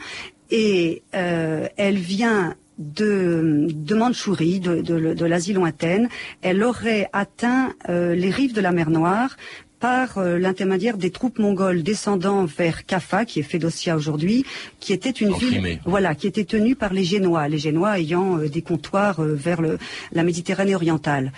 et 0.52 1.04
euh, 1.16 1.68
elle 1.78 1.98
vient 1.98 2.56
de, 2.82 3.68
de 3.70 3.96
Mandchourie, 3.96 4.60
de, 4.60 4.82
de- 4.82 5.26
l'Asie 5.26 5.54
lointaine. 5.54 6.10
Elle 6.42 6.64
aurait 6.64 7.10
atteint 7.14 7.74
euh, 7.90 8.16
les 8.16 8.30
rives 8.30 8.54
de 8.54 8.62
la 8.62 8.72
mer 8.72 8.90
Noire 8.90 9.38
par 9.82 10.18
euh, 10.20 10.38
l'intermédiaire 10.38 10.96
des 10.98 11.10
troupes 11.12 11.40
mongoles 11.40 11.82
descendant 11.84 12.46
vers 12.46 12.86
Kaffa, 12.86 13.26
qui 13.26 13.40
est 13.40 13.44
Fédocia 13.44 13.96
aujourd'hui, 13.98 14.46
qui 14.80 14.94
était 14.94 15.10
une 15.10 15.34
En 15.34 15.38
ville, 15.38 15.50
Crimée. 15.50 15.80
voilà, 15.86 16.16
qui 16.16 16.28
était 16.28 16.46
tenue 16.46 16.76
par 16.76 16.94
les 16.94 17.04
Génois, 17.04 17.48
les 17.50 17.58
Génois 17.58 18.00
ayant 18.00 18.38
euh, 18.38 18.48
des 18.48 18.62
comptoirs 18.62 19.20
euh, 19.22 19.34
vers 19.34 19.62
le, 19.62 19.78
la 20.14 20.24
Méditerranée 20.24 20.76
orientale. 20.76 21.32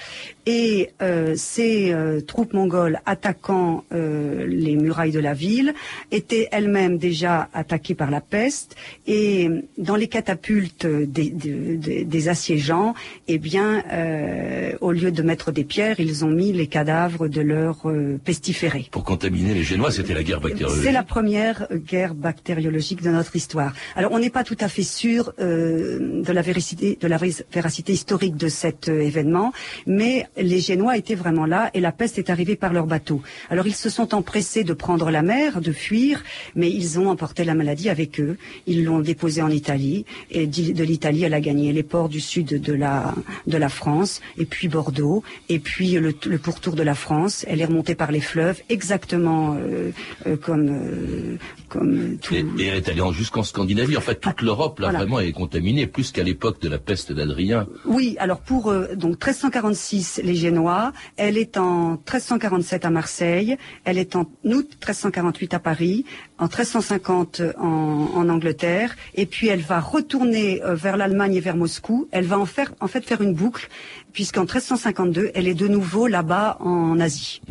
Et 0.46 0.90
ces 1.36 1.96
troupes 2.28 2.52
mongoles 2.54 3.00
attaquant 3.06 3.86
les 3.92 4.76
murailles 4.76 5.14
de 5.14 5.20
la 5.22 5.34
ville 5.34 5.74
étaient 6.12 6.50
elles-mêmes 6.52 6.98
déjà 6.98 7.48
attaquées 7.54 7.96
par 7.96 8.12
la 8.12 8.20
peste. 8.20 8.76
Et 9.08 9.50
dans 9.78 9.96
les 9.96 10.10
catapultes 10.10 10.86
des, 10.86 11.30
des- 11.30 11.78
des- 11.78 12.04
des 12.04 12.28
assiégeants, 12.28 12.94
eh 13.30 13.38
bien, 13.38 13.84
au 14.82 14.92
lieu 14.92 15.12
de 15.14 15.22
mettre 15.22 15.54
des 15.54 15.64
pierres, 15.64 16.02
ils 16.02 16.26
ont 16.26 16.32
mis 16.32 16.52
les 16.52 16.68
cadavres 16.68 17.30
de 17.30 17.40
leurs 17.40 17.84
pestiférés. 18.34 18.88
Pour 18.92 19.04
contaminer 19.04 19.54
les 19.54 19.64
Génois, 19.64 19.92
c'était 19.92 20.16
la 20.16 20.24
guerre 20.24 20.42
bactériologique. 20.42 20.84
C'est 20.84 20.92
la 20.92 21.04
première 21.04 21.68
euh, 21.72 21.78
guerre 21.78 22.14
bactériologique 22.16 23.02
de 23.08 23.12
notre 23.12 23.36
histoire. 23.36 23.72
Alors, 23.96 24.12
on 24.12 24.20
n'est 24.24 24.32
pas 24.40 24.44
tout 24.44 24.58
à 24.60 24.70
fait 24.76 24.88
sûr 25.02 25.22
euh, 25.40 26.24
de 26.28 26.32
la 26.32 26.42
véracité, 26.42 26.98
de 27.00 27.08
la 27.08 27.18
vé- 27.18 27.44
véracité 27.54 27.92
historique 27.94 28.36
de 28.36 28.48
cet 28.48 28.90
euh, 28.90 29.02
événement, 29.02 29.54
mais 29.86 30.28
les 30.52 30.60
Génois 30.68 30.98
étaient 30.98 31.20
vraiment 31.24 31.46
là 31.46 31.70
et 31.76 31.80
la 31.80 31.92
peste 31.92 32.18
est 32.18 32.30
arrivée 32.32 32.56
par 32.56 32.74
leur 32.74 32.88
bateau. 32.88 33.22
Alors, 33.52 33.68
ils 33.68 33.76
se 33.76 33.90
sont 33.98 34.16
empressés 34.16 34.64
de 34.64 34.74
prendre 34.74 35.12
la 35.12 35.22
mer, 35.22 35.62
de 35.62 35.72
fuir, 35.72 36.24
mais 36.56 36.70
ils 36.72 37.00
ont 37.00 37.10
emporté 37.10 37.44
la 37.44 37.54
maladie 37.54 37.90
avec 37.90 38.20
eux. 38.20 38.38
Ils 38.66 38.84
l'ont 38.84 39.00
déposée 39.02 39.44
en 39.44 39.50
Italie 39.50 40.06
et 40.32 40.48
de 40.48 40.84
l'Italie, 40.84 41.24
elle 41.24 41.34
a 41.36 41.42
gagné 41.42 41.72
les 41.72 41.84
ports 41.84 42.10
du 42.10 42.20
sud 42.20 42.48
de 42.70 42.74
la 42.74 43.14
de 43.54 43.58
la 43.58 43.70
France 43.70 44.22
et 44.42 44.46
puis 44.46 44.68
Bordeaux 44.68 45.24
et 45.50 45.60
puis 45.60 45.92
le, 46.06 46.12
le 46.36 46.38
pourtour 46.40 46.74
de 46.76 46.84
la 46.92 46.96
France. 46.96 47.46
Elle 47.48 47.62
est 47.62 47.70
remontée 47.72 47.96
par 47.96 48.12
les 48.12 48.23
fleuves, 48.24 48.62
exactement 48.70 49.56
euh, 49.60 49.92
euh, 50.26 50.36
comme 50.38 50.68
euh, 50.70 51.38
comme 51.70 52.18
tout. 52.18 52.34
Et, 52.34 52.46
et 52.60 52.66
elle 52.68 52.78
est 52.78 52.90
allée 52.90 53.02
en- 53.02 53.12
jusqu'en 53.12 53.44
Scandinavie. 53.44 53.96
En 53.98 54.02
fait, 54.02 54.16
toute 54.20 54.42
l'Europe, 54.42 54.80
là, 54.80 54.88
Voilà. 54.88 55.00
vraiment, 55.00 55.20
est 55.20 55.32
contaminée, 55.32 55.86
plus 55.88 56.12
qu'à 56.12 56.24
l'époque 56.24 56.60
de 56.62 56.70
la 56.70 56.78
peste 56.80 57.12
d'Adrien. 57.12 57.68
Oui, 57.86 58.16
alors 58.20 58.40
pour 58.40 58.74
donc 58.96 59.12
1346 59.24 60.22
les 60.24 60.36
Génois, 60.36 60.94
elle 61.18 61.38
est 61.38 61.58
en 61.58 61.92
1347 61.92 62.86
à 62.86 62.90
Marseille, 62.90 63.58
elle 63.86 63.98
est 63.98 64.16
en 64.16 64.22
août 64.46 64.68
1348 64.82 65.54
à 65.54 65.60
Paris, 65.60 66.06
en 66.40 66.46
1350 66.46 67.42
en, 67.60 68.10
en 68.16 68.30
Angleterre, 68.30 68.96
et 69.16 69.26
puis 69.26 69.48
elle 69.48 69.62
va 69.62 69.80
retourner 69.80 70.62
vers 70.64 70.98
l'Allemagne 70.98 71.36
et 71.36 71.40
vers 71.40 71.56
Moscou. 71.56 72.08
Elle 72.12 72.26
va 72.26 72.40
en 72.40 72.46
faire 72.46 72.74
en 72.80 72.88
fait 72.88 73.04
faire 73.06 73.22
une 73.22 73.34
boucle, 73.34 73.68
puisqu'en 74.14 74.42
1352 74.42 75.32
elle 75.34 75.48
est 75.48 75.54
de 75.54 75.68
nouveau 75.68 76.08
là-bas 76.08 76.58
en 76.60 77.00
Asie. 77.00 77.42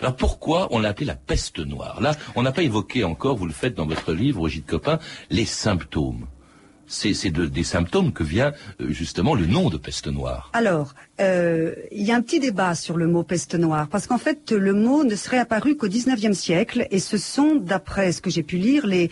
Alors 0.00 0.16
pourquoi 0.16 0.68
on 0.70 0.78
l'a 0.78 0.90
appelée 0.90 1.06
la 1.06 1.14
peste 1.16 1.58
noire? 1.58 2.00
Là, 2.00 2.12
on 2.36 2.42
n'a 2.42 2.52
pas 2.52 2.62
évoqué 2.62 3.04
encore, 3.04 3.36
vous 3.36 3.46
le 3.46 3.52
faites 3.52 3.74
dans 3.74 3.86
votre 3.86 4.12
livre, 4.12 4.40
Brigitte 4.40 4.66
Copin, 4.66 4.98
les 5.30 5.44
symptômes. 5.44 6.26
C'est 6.90 7.12
c'est 7.12 7.30
de- 7.30 7.44
des 7.44 7.64
symptômes 7.64 8.14
que 8.14 8.24
vient 8.24 8.54
euh, 8.80 8.88
justement 8.88 9.34
le 9.34 9.44
nom 9.44 9.68
de 9.68 9.76
peste 9.76 10.06
noire. 10.06 10.50
Alors, 10.54 10.94
euh, 11.20 11.74
il 11.92 12.02
y 12.02 12.12
a 12.12 12.16
un 12.16 12.22
petit 12.22 12.40
débat 12.40 12.74
sur 12.74 12.96
le 12.96 13.06
mot 13.06 13.22
peste 13.24 13.54
noire, 13.56 13.88
parce 13.90 14.06
qu'en 14.06 14.16
fait, 14.16 14.52
le 14.52 14.72
mot 14.72 15.04
ne 15.04 15.14
serait 15.14 15.36
apparu 15.36 15.76
qu'au 15.76 15.86
XIXe 15.86 16.34
siècle, 16.34 16.86
et 16.90 16.98
ce 16.98 17.18
sont, 17.18 17.56
d'après 17.56 18.10
ce 18.12 18.22
que 18.22 18.30
j'ai 18.30 18.42
pu 18.42 18.56
lire, 18.56 18.86
les, 18.86 19.10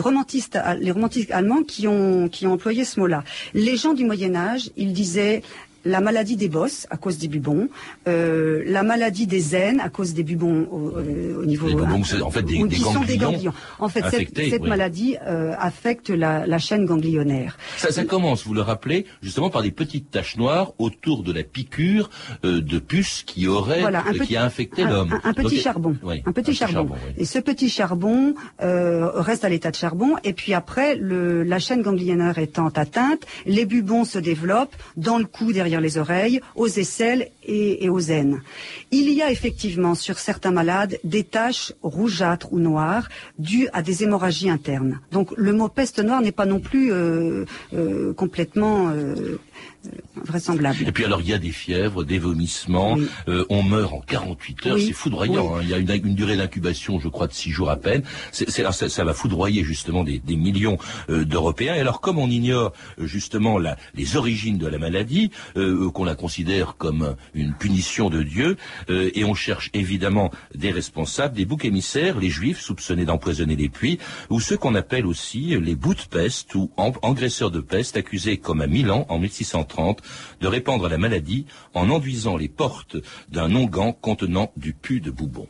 romantistes, 0.00 0.58
romantiques 0.92 1.30
allemands 1.30 1.62
qui 1.62 1.88
ont, 1.88 2.28
qui 2.28 2.46
ont 2.46 2.52
employé 2.52 2.84
ce 2.84 3.00
mot-là. 3.00 3.24
Les 3.54 3.78
gens 3.78 3.94
du 3.94 4.04
Moyen 4.04 4.34
Âge, 4.34 4.70
ils 4.76 4.92
disaient 4.92 5.40
la 5.84 6.00
maladie 6.00 6.36
des 6.36 6.48
bosses 6.48 6.86
à 6.90 6.96
cause 6.96 7.18
des 7.18 7.28
bubons, 7.28 7.68
euh, 8.08 8.62
la 8.66 8.82
maladie 8.82 9.26
des 9.26 9.54
aines 9.54 9.80
à 9.80 9.88
cause 9.90 10.14
des 10.14 10.22
bubons 10.22 10.66
au, 10.70 10.96
euh, 10.98 11.40
au 11.42 11.44
niveau 11.46 11.68
Les 11.68 11.74
bubons, 11.74 12.04
c'est 12.04 12.20
en 12.22 12.30
fait 12.30 12.42
des- 12.42 12.58
ganglions. 12.58 13.52
En 13.78 13.88
fait, 13.88 14.00
cette, 14.00 14.14
infectés, 14.14 14.50
cette 14.50 14.62
oui. 14.62 14.68
maladie 14.68 15.16
euh, 15.26 15.52
affecte 15.58 16.10
la, 16.10 16.46
la 16.46 16.58
chaîne 16.58 16.84
ganglionnaire. 16.86 17.56
Ça, 17.76 17.90
ça 17.92 18.04
commence, 18.04 18.44
vous 18.46 18.54
le 18.54 18.60
rappelez, 18.62 19.04
justement 19.22 19.50
par 19.50 19.62
des 19.62 19.70
petites 19.70 20.10
taches 20.10 20.36
noires 20.36 20.72
autour 20.78 21.22
de 21.22 21.32
la 21.32 21.42
piqûre 21.42 22.10
euh, 22.44 22.60
de 22.60 22.78
puce 22.78 23.22
qui 23.24 23.46
aurait, 23.46 23.80
Voilà, 23.80 24.00
un 24.06 24.12
petit- 24.12 24.26
qui 24.28 24.36
a 24.36 24.44
infecté 24.44 24.84
l'homme. 24.84 25.12
Un, 25.24 25.30
un 25.30 25.34
petit 25.34 25.54
Donc, 25.56 25.62
charbon. 25.62 25.96
oui, 26.02 26.22
un 26.24 26.32
petit 26.32 26.54
charbon. 26.54 26.88
oui. 26.92 27.12
Et 27.18 27.24
ce 27.24 27.38
petit 27.38 27.68
charbon 27.68 28.34
reste 28.58 29.44
à 29.44 29.48
l'état 29.48 29.70
de 29.70 29.76
charbon. 29.76 30.14
Et 30.24 30.32
puis 30.32 30.54
après, 30.54 30.94
le, 30.96 31.42
la 31.42 31.58
chaîne 31.58 31.82
ganglionnaire 31.82 32.38
étant 32.38 32.68
atteinte, 32.68 33.22
les 33.46 33.66
bubons 33.66 34.04
se 34.04 34.18
développent 34.18 34.74
dans 34.96 35.18
le 35.18 35.24
cou, 35.24 35.52
derrière 35.52 35.73
les 35.80 35.98
oreilles, 35.98 36.40
aux 36.54 36.66
aisselles 36.68 37.28
et, 37.44 37.84
et 37.84 37.88
aux 37.88 38.00
aines. 38.00 38.42
Il 38.90 39.08
y 39.12 39.22
a 39.22 39.30
effectivement 39.30 39.94
sur 39.94 40.18
certains 40.18 40.50
malades 40.50 40.98
des 41.04 41.24
taches 41.24 41.72
rougeâtres 41.82 42.52
ou 42.52 42.58
noires 42.60 43.08
dues 43.38 43.68
à 43.72 43.82
des 43.82 44.02
hémorragies 44.04 44.50
internes. 44.50 45.00
Donc 45.12 45.32
le 45.36 45.52
mot 45.52 45.68
peste 45.68 45.98
noire 46.00 46.20
n'est 46.20 46.32
pas 46.32 46.46
non 46.46 46.60
plus 46.60 46.92
euh, 46.92 47.44
euh, 47.74 48.12
complètement 48.14 48.90
euh, 48.90 49.38
vraisemblable. 50.24 50.78
Et 50.86 50.92
puis 50.92 51.04
alors 51.04 51.20
il 51.20 51.28
y 51.28 51.34
a 51.34 51.38
des 51.38 51.50
fièvres, 51.50 52.04
des 52.04 52.18
vomissements, 52.18 52.94
Oui. 52.94 53.08
on 53.50 53.62
meurt 53.62 53.92
en 53.92 54.00
48 54.00 54.66
heures, 54.66 54.74
Oui. 54.76 54.86
c'est 54.86 54.92
foudroyant. 54.92 55.56
hein. 55.56 55.60
Il 55.62 55.68
y 55.68 55.74
a 55.74 55.78
une, 55.78 55.90
une 55.90 56.14
durée 56.14 56.36
d'incubation, 56.36 56.98
je 56.98 57.08
crois, 57.08 57.26
de 57.26 57.32
6 57.32 57.50
jours 57.50 57.70
à 57.70 57.76
peine. 57.76 58.02
Ça, 58.32 58.72
ça 58.72 59.04
va 59.04 59.12
foudroyer 59.14 59.62
justement 59.64 60.04
des, 60.04 60.18
des 60.18 60.36
millions 60.36 60.78
d'Européens. 61.08 61.74
Et 61.74 61.80
alors 61.80 62.00
comme 62.00 62.18
on 62.18 62.28
ignore 62.28 62.72
justement 62.98 63.58
la, 63.58 63.76
les 63.94 64.16
origines 64.16 64.58
de 64.58 64.66
la 64.66 64.78
maladie, 64.78 65.30
euh, 65.64 65.90
qu'on 65.90 66.04
la 66.04 66.14
considère 66.14 66.76
comme 66.76 67.16
une 67.34 67.52
punition 67.54 68.10
de 68.10 68.22
Dieu, 68.22 68.56
euh, 68.90 69.10
et 69.14 69.24
on 69.24 69.34
cherche 69.34 69.70
évidemment 69.74 70.30
des 70.54 70.70
responsables, 70.70 71.34
des 71.34 71.44
boucs 71.44 71.64
émissaires, 71.64 72.18
les 72.18 72.30
juifs 72.30 72.60
soupçonnés 72.60 73.04
d'empoisonner 73.04 73.56
les 73.56 73.68
puits, 73.68 73.98
ou 74.30 74.40
ceux 74.40 74.56
qu'on 74.56 74.74
appelle 74.74 75.06
aussi 75.06 75.56
les 75.60 75.74
bouts 75.74 75.94
de 75.94 76.02
peste 76.10 76.54
ou 76.54 76.70
en- 76.76 76.92
engraisseurs 77.02 77.50
de 77.50 77.60
peste 77.60 77.96
accusés 77.96 78.36
comme 78.36 78.60
à 78.60 78.66
Milan 78.66 79.06
en 79.08 79.18
1630 79.18 80.00
de 80.40 80.46
répandre 80.46 80.88
la 80.88 80.98
maladie 80.98 81.46
en 81.74 81.90
enduisant 81.90 82.36
les 82.36 82.48
portes 82.48 82.96
d'un 83.30 83.54
onguent 83.54 83.94
contenant 84.00 84.52
du 84.56 84.72
pu 84.74 85.00
de 85.00 85.10
boubon. 85.10 85.46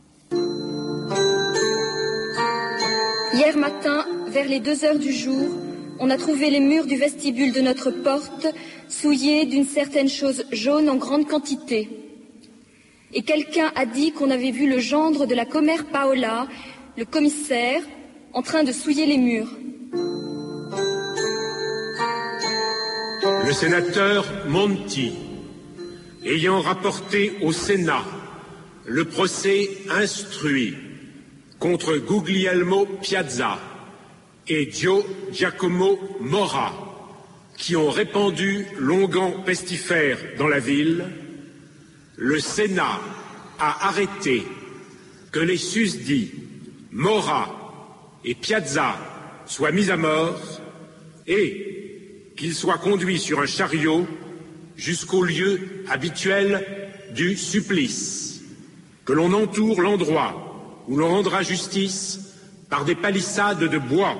Hier 3.33 3.57
matin, 3.57 4.05
vers 4.29 4.47
les 4.47 4.59
deux 4.59 4.83
heures 4.85 4.97
du 4.99 5.11
jour, 5.11 5.49
on 5.99 6.09
a 6.09 6.17
trouvé 6.17 6.49
les 6.49 6.59
murs 6.59 6.85
du 6.85 6.97
vestibule 6.97 7.51
de 7.53 7.61
notre 7.61 7.91
porte 7.91 8.47
souillés 8.87 9.45
d'une 9.45 9.65
certaine 9.65 10.09
chose 10.09 10.45
jaune 10.51 10.89
en 10.89 10.95
grande 10.95 11.27
quantité. 11.27 11.89
Et 13.13 13.21
quelqu'un 13.21 13.71
a 13.75 13.85
dit 13.85 14.11
qu'on 14.11 14.29
avait 14.29 14.51
vu 14.51 14.69
le 14.69 14.79
gendre 14.79 15.25
de 15.25 15.35
la 15.35 15.45
commère 15.45 15.85
Paola, 15.85 16.47
le 16.97 17.05
commissaire, 17.05 17.81
en 18.33 18.41
train 18.41 18.63
de 18.63 18.71
souiller 18.71 19.05
les 19.05 19.17
murs. 19.17 19.51
Le 23.45 23.53
sénateur 23.53 24.25
Monti, 24.47 25.13
ayant 26.25 26.59
rapporté 26.59 27.33
au 27.41 27.51
Sénat 27.51 28.03
le 28.85 29.05
procès 29.05 29.69
instruit 29.89 30.75
contre 31.59 31.97
Guglielmo 31.97 32.85
Piazza, 33.01 33.57
et 34.47 34.65
Dio 34.67 35.05
Giacomo 35.31 35.99
Mora, 36.19 36.73
qui 37.57 37.75
ont 37.75 37.89
répandu 37.89 38.65
l'onguent 38.77 39.43
pestifère 39.45 40.17
dans 40.37 40.47
la 40.47 40.59
ville, 40.59 41.05
le 42.17 42.39
Sénat 42.39 42.99
a 43.59 43.87
arrêté 43.87 44.43
que 45.31 45.39
les 45.39 45.57
susdits 45.57 46.31
Mora 46.91 48.19
et 48.23 48.35
Piazza 48.35 48.97
soient 49.45 49.71
mis 49.71 49.91
à 49.91 49.97
mort 49.97 50.39
et 51.27 52.31
qu'ils 52.37 52.55
soient 52.55 52.77
conduits 52.77 53.19
sur 53.19 53.39
un 53.39 53.45
chariot 53.45 54.07
jusqu'au 54.75 55.23
lieu 55.23 55.83
habituel 55.89 56.65
du 57.13 57.35
supplice, 57.37 58.41
que 59.05 59.13
l'on 59.13 59.33
entoure 59.33 59.81
l'endroit 59.81 60.83
où 60.87 60.97
l'on 60.97 61.09
rendra 61.09 61.41
justice 61.41 62.19
par 62.69 62.85
des 62.85 62.95
palissades 62.95 63.63
de 63.63 63.77
bois, 63.77 64.15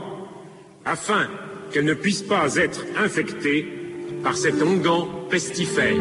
afin 0.85 1.27
qu'elles 1.71 1.85
ne 1.85 1.93
puissent 1.93 2.21
pas 2.21 2.55
être 2.55 2.85
infectées 2.97 3.67
par 4.23 4.37
cet 4.37 4.61
onguent 4.61 5.29
pestifère. 5.29 5.95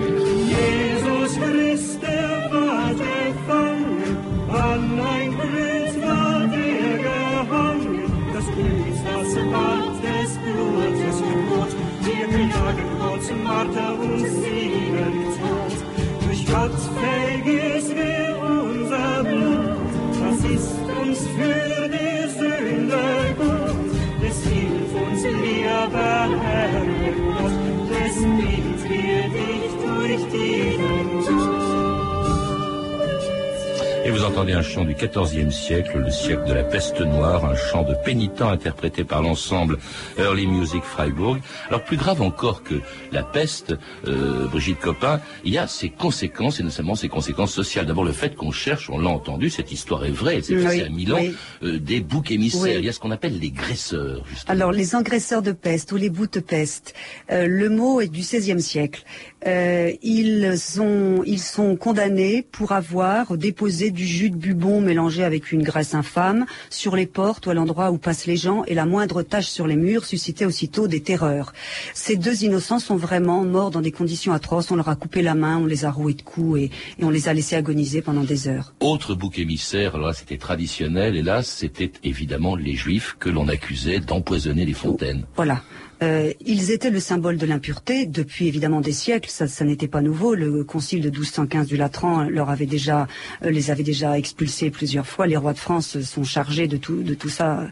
Vous 34.25 34.31
entendez 34.31 34.53
un 34.55 34.63
chant 34.63 34.85
du 34.85 34.95
XIVe 34.95 35.51
siècle, 35.51 35.99
le 35.99 36.11
siècle 36.11 36.45
de 36.49 36.55
la 36.55 36.65
peste 36.65 36.99
noire, 37.01 37.45
un 37.45 37.57
chant 37.57 37.83
de 37.83 37.95
pénitent 37.95 38.41
interprété 38.41 39.05
par 39.05 39.21
l'ensemble 39.21 39.77
Early 40.17 40.47
Music 40.47 40.83
Freiburg. 40.83 41.41
Alors 41.69 41.85
plus 41.85 41.99
grave 41.99 42.23
encore 42.23 42.63
que 42.63 42.81
la 43.13 43.23
peste, 43.23 43.75
euh, 44.07 44.47
Brigitte 44.47 44.81
Copin, 44.81 45.21
il 45.45 45.53
y 45.53 45.59
a 45.59 45.67
ses 45.67 45.91
conséquences, 45.91 46.59
et 46.59 46.63
notamment 46.63 46.95
ses 46.95 47.09
conséquences 47.09 47.53
sociales. 47.53 47.85
D'abord 47.85 48.05
le 48.05 48.13
fait 48.13 48.35
qu'on 48.35 48.51
cherche, 48.51 48.89
on 48.89 48.99
l'a 48.99 49.11
entendu, 49.11 49.51
cette 49.51 49.73
histoire 49.73 50.07
est 50.07 50.11
vraie, 50.11 50.37
elle 50.37 50.45
s'est 50.45 50.57
passée 50.57 50.85
à 50.85 50.89
Milan, 50.89 51.19
euh, 51.63 51.79
des 51.79 52.01
boucs 52.01 52.31
émissaires. 52.31 52.79
Il 52.79 52.85
y 52.87 52.89
a 52.89 52.93
ce 52.93 53.01
qu'on 53.01 53.11
appelle 53.11 53.39
les 53.39 53.51
graisseurs. 53.51 54.25
Justement. 54.27 54.53
Alors 54.53 54.73
les 54.73 54.95
engraisseurs 54.95 55.43
de 55.43 55.53
peste 55.53 55.93
ou 55.93 55.97
les 55.97 56.09
bouts 56.09 56.29
de 56.29 56.41
peste, 56.41 56.95
euh, 57.31 57.47
le 57.47 57.69
mot 57.69 58.01
est 58.01 58.09
du 58.09 58.21
XVIe 58.21 58.63
siècle. 58.63 59.05
Euh, 59.47 59.93
ils, 60.03 60.59
sont, 60.59 61.23
ils 61.27 61.41
sont 61.41 61.77
condamnés 61.77 62.43
pour 62.51 62.73
avoir 62.73 63.37
déposé 63.37 63.91
du 63.91 64.07
jus 64.07 64.31
de 64.31 64.37
bubon 64.37 64.81
mélangé 64.81 65.23
avec 65.23 65.53
une 65.53 65.63
graisse 65.63 65.95
infâme 65.95 66.47
sur 66.71 66.97
les 66.97 67.07
portes 67.07 67.47
ou 67.47 67.51
à 67.51 67.55
l'endroit 67.55 67.91
où 67.91 67.99
passent 67.99 68.27
les 68.27 68.37
gens 68.37 68.65
et 68.65 68.75
la 68.75 68.87
moindre 68.87 69.23
tache 69.23 69.47
sur 69.47 69.67
les 69.67 69.77
murs 69.77 70.07
suscitait 70.07 70.47
aussitôt 70.47 70.89
des 70.89 71.01
terreurs. 71.01 71.53
Ces 71.93 72.17
deux 72.17 72.45
innocents 72.45 72.79
sont 72.79 72.97
vraiment 72.97 73.45
morts 73.45 73.71
dans 73.71 73.83
des 73.83 73.93
conditions 73.93 74.33
atroces. 74.33 74.71
On 74.71 74.77
leur 74.77 74.89
a 74.89 74.97
coupé 74.97 75.21
la 75.21 75.35
main, 75.35 75.59
on 75.59 75.67
les 75.67 75.85
a 75.85 75.91
roués 75.91 76.15
de 76.15 76.23
coups 76.23 76.61
et, 76.61 76.71
et 76.99 77.05
on 77.05 77.11
les 77.11 77.29
a 77.29 77.35
laissés 77.35 77.57
agoniser 77.57 78.01
pendant 78.01 78.25
des 78.25 78.49
heures. 78.49 78.73
Autre 78.81 79.15
bouc 79.15 79.39
émissaire, 79.39 79.95
alors 79.95 80.09
là 80.09 80.15
c'était 80.15 80.39
traditionnel 80.39 81.17
et 81.17 81.23
là 81.23 81.43
c'était 81.43 81.93
évidemment 82.03 82.57
les 82.57 82.75
juifs 82.75 83.17
que 83.19 83.29
l'on 83.29 83.49
accusait 83.49 84.01
d'empoisonner 84.01 84.65
les 84.65 84.73
fontaines. 84.73 85.25
Voilà. 85.37 85.63
Euh, 86.05 86.33
ils 86.45 86.71
étaient 86.71 86.91
le 86.91 87.01
symbole 87.01 87.37
de 87.39 87.47
l'impureté 87.47 88.07
depuis 88.07 88.47
évidemment 88.47 88.81
des 88.81 88.93
siècles. 88.93 89.31
Ça, 89.31 89.65
n'était 89.65 89.89
pas 89.89 90.03
nouveau. 90.03 90.35
Le 90.35 90.65
concile 90.65 91.01
de 91.01 91.09
1215 91.09 91.67
du 91.67 91.77
Latran 91.77 92.25
leur 92.25 92.51
avait 92.51 92.67
déjà, 92.67 93.07
euh, 93.43 93.51
les 93.51 93.71
avait 93.71 93.83
déjà 93.83 94.19
expulsés 94.19 94.71
plusieurs 94.71 95.07
fois. 95.07 95.27
Les 95.27 95.37
rois 95.37 95.55
de 95.55 95.59
France 95.59 96.01
sont 96.03 96.25
chargés 96.25 96.69
de 96.69 96.77
tout, 96.77 97.03
de 97.03 97.15
tout 97.15 97.29
ça. 97.29 97.67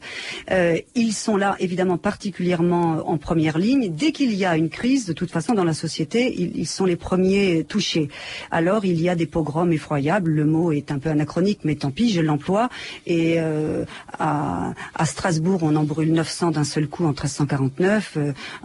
Euh, 0.50 0.78
ils 0.94 1.12
sont 1.12 1.36
là 1.36 1.56
évidemment 1.58 1.98
particulièrement 1.98 3.08
en 3.08 3.18
première 3.18 3.58
ligne. 3.58 3.92
Dès 3.94 4.12
qu'il 4.12 4.34
y 4.34 4.44
a 4.44 4.56
une 4.56 4.70
crise, 4.70 5.06
de 5.06 5.12
toute 5.12 5.30
façon 5.30 5.52
dans 5.52 5.64
la 5.64 5.74
société, 5.74 6.34
ils, 6.34 6.66
sont 6.66 6.86
les 6.86 6.96
premiers 6.96 7.64
touchés. 7.64 8.08
Alors 8.50 8.84
il 8.84 9.00
y 9.00 9.08
a 9.08 9.14
des 9.14 9.26
pogroms 9.26 9.72
effroyables. 9.72 10.30
Le 10.30 10.44
mot 10.46 10.72
est 10.72 10.90
un 10.90 10.98
peu 10.98 11.10
anachronique, 11.10 11.60
mais 11.64 11.74
tant 11.74 11.90
pis, 11.90 12.10
je 12.10 12.20
l'emploie. 12.20 12.70
Et 13.06 13.38
à 13.38 14.74
Strasbourg, 15.04 15.60
on 15.62 15.76
en 15.76 15.84
brûle 15.84 16.12
900 16.12 16.52
d'un 16.52 16.64
seul 16.64 16.88
coup 16.88 17.04
en 17.04 17.08
1349 17.08 18.16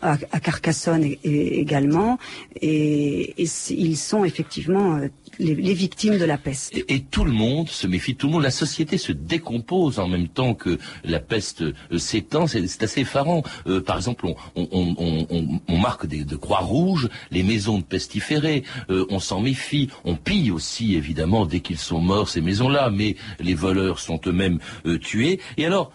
à, 0.01 0.17
à, 0.31 0.39
Carcassonne 0.39 1.03
et, 1.03 1.59
également, 1.59 2.17
et, 2.61 3.33
ils 3.37 3.97
sont 3.97 4.25
effectivement 4.25 4.99
les, 5.39 5.55
les, 5.55 5.73
victimes 5.73 6.17
de 6.17 6.25
la 6.25 6.37
peste. 6.37 6.75
Et, 6.75 7.01
tout 7.01 7.23
le 7.23 7.31
monde 7.31 7.69
se 7.69 7.87
méfie, 7.87 8.15
tout 8.15 8.27
le 8.27 8.33
monde, 8.33 8.43
la 8.43 8.51
société 8.51 8.97
se 8.97 9.11
décompose 9.11 9.99
en 9.99 10.07
même 10.07 10.27
temps 10.27 10.53
que 10.53 10.77
la 11.03 11.19
peste 11.19 11.61
euh, 11.61 11.97
s'étend, 11.97 12.47
c'est 12.47 12.83
assez 12.83 13.01
effarant. 13.01 13.43
Euh, 13.67 13.81
par 13.81 13.97
exemple, 13.97 14.27
on, 14.55 15.77
marque 15.77 16.05
des, 16.07 16.23
de 16.23 16.35
croix 16.35 16.59
rouges, 16.59 17.09
les 17.31 17.43
maisons 17.43 17.77
de 17.77 17.83
pestiférés, 17.83 18.63
euh, 18.89 19.05
on 19.09 19.19
s'en 19.19 19.41
méfie, 19.41 19.89
on 20.05 20.15
pille 20.15 20.51
aussi 20.51 20.95
évidemment 20.95 21.45
dès 21.45 21.59
qu'ils 21.59 21.77
sont 21.77 21.99
morts 21.99 22.29
ces 22.29 22.41
maisons-là, 22.41 22.89
mais 22.89 23.15
les 23.39 23.53
voleurs 23.53 23.99
sont 23.99 24.19
eux-mêmes 24.25 24.59
euh, 24.85 24.97
tués. 24.97 25.39
Et 25.57 25.65
alors, 25.65 25.91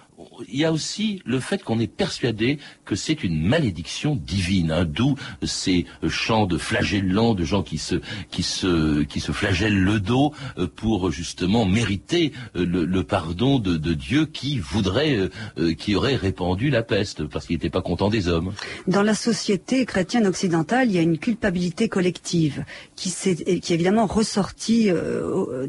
il 0.48 0.60
y 0.60 0.64
a 0.64 0.72
aussi 0.72 1.22
le 1.24 1.40
fait 1.40 1.62
qu'on 1.62 1.78
est 1.78 1.86
persuadé 1.86 2.58
que 2.84 2.94
c'est 2.94 3.22
une 3.24 3.40
malédiction 3.40 4.16
divine, 4.16 4.70
hein, 4.72 4.84
d'où 4.84 5.16
ces 5.42 5.86
chants 6.08 6.46
de 6.46 6.58
flagellants, 6.58 7.34
de 7.34 7.44
gens 7.44 7.62
qui 7.62 7.78
se, 7.78 7.96
qui 8.30 8.42
se, 8.42 9.02
qui 9.02 9.20
se 9.20 9.32
flagellent 9.32 9.82
le 9.82 10.00
dos 10.00 10.32
pour 10.76 11.10
justement 11.10 11.64
mériter 11.64 12.32
le, 12.54 12.84
le 12.84 13.04
pardon 13.04 13.58
de, 13.58 13.92
Dieu 13.92 14.26
qui 14.26 14.58
voudrait, 14.58 15.18
euh, 15.58 15.74
qui 15.74 15.94
aurait 15.94 16.16
répandu 16.16 16.70
la 16.70 16.82
peste 16.82 17.24
parce 17.26 17.46
qu'il 17.46 17.56
n'était 17.56 17.70
pas 17.70 17.82
content 17.82 18.08
des 18.08 18.28
hommes. 18.28 18.52
Dans 18.86 19.02
la 19.02 19.14
société 19.14 19.84
chrétienne 19.84 20.26
occidentale, 20.26 20.88
il 20.88 20.94
y 20.94 20.98
a 20.98 21.02
une 21.02 21.18
culpabilité 21.18 21.88
collective 21.88 22.64
qui, 22.96 23.14
est, 23.26 23.60
qui 23.60 23.74
évidemment 23.74 24.06
ressortie 24.06 24.90
euh, 24.90 25.66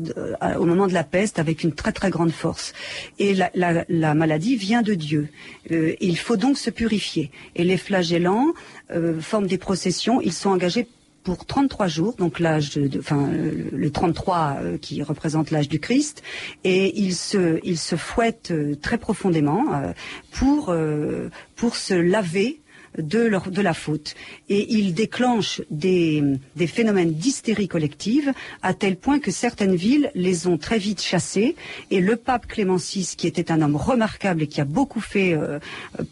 au, 0.58 0.66
moment 0.66 0.88
de 0.88 0.94
la 0.94 1.04
peste 1.04 1.40
avec 1.40 1.64
une 1.64 1.74
très 1.74 1.92
très 1.92 2.10
grande 2.10 2.32
force. 2.32 2.74
Et 3.20 3.36
la 3.36 4.14
maladie 4.14 4.56
vient 4.67 4.82
de 4.82 4.95
Dieu. 4.95 5.23
Euh, 5.71 5.93
il 5.99 6.17
faut 6.17 6.38
donc 6.38 6.58
se 6.58 6.69
purifier. 6.69 7.32
Et 7.56 7.63
les 7.63 7.78
flagellants 7.78 8.49
euh, 8.91 9.19
forment 9.19 9.47
des 9.47 9.58
processions. 9.58 10.21
Ils 10.21 10.34
sont 10.41 10.49
engagés 10.49 10.88
pour 11.23 11.45
33 11.45 11.88
jours, 11.88 12.15
donc 12.15 12.39
l'âge 12.39 12.71
de, 12.71 12.99
enfin 12.99 13.30
le 13.71 13.89
33 13.89 14.58
euh, 14.62 14.78
qui 14.78 15.02
représente 15.02 15.52
l'âge 15.52 15.69
du 15.69 15.80
Christ, 15.80 16.21
et 16.63 16.99
ils 16.99 17.15
se, 17.15 17.60
ils 17.63 17.78
se 17.78 17.95
fouettent 17.95 18.52
euh, 18.52 18.76
très 18.76 18.97
profondément 18.97 19.73
euh, 19.73 19.93
pour 20.32 20.69
euh, 20.69 21.30
pour 21.56 21.78
se 21.78 21.93
laver 21.93 22.60
de, 22.97 23.19
leur, 23.19 23.51
de 23.51 23.62
la 23.62 23.73
faute. 23.73 24.15
Et 24.49 24.73
il 24.73 24.93
déclenche 24.93 25.62
des, 25.71 26.23
des 26.56 26.67
phénomènes 26.67 27.13
d'hystérie 27.13 27.67
collective 27.67 28.34
à 28.62 28.73
tel 28.73 28.95
point 28.97 29.19
que 29.19 29.32
certaines 29.32 29.75
villes 29.75 30.12
les 30.15 30.47
ont 30.47 30.58
très 30.58 30.77
vite 30.77 31.01
chassés. 31.01 31.56
Et 31.91 31.99
le 31.99 32.15
pape 32.15 32.47
Clément 32.47 32.77
VI, 32.77 33.15
qui 33.17 33.27
était 33.27 33.51
un 33.51 33.62
homme 33.62 33.75
remarquable 33.75 34.43
et 34.43 34.47
qui 34.47 34.62
a 34.62 34.65
beaucoup 34.65 35.01
fait, 35.01 35.34
euh, 35.34 35.60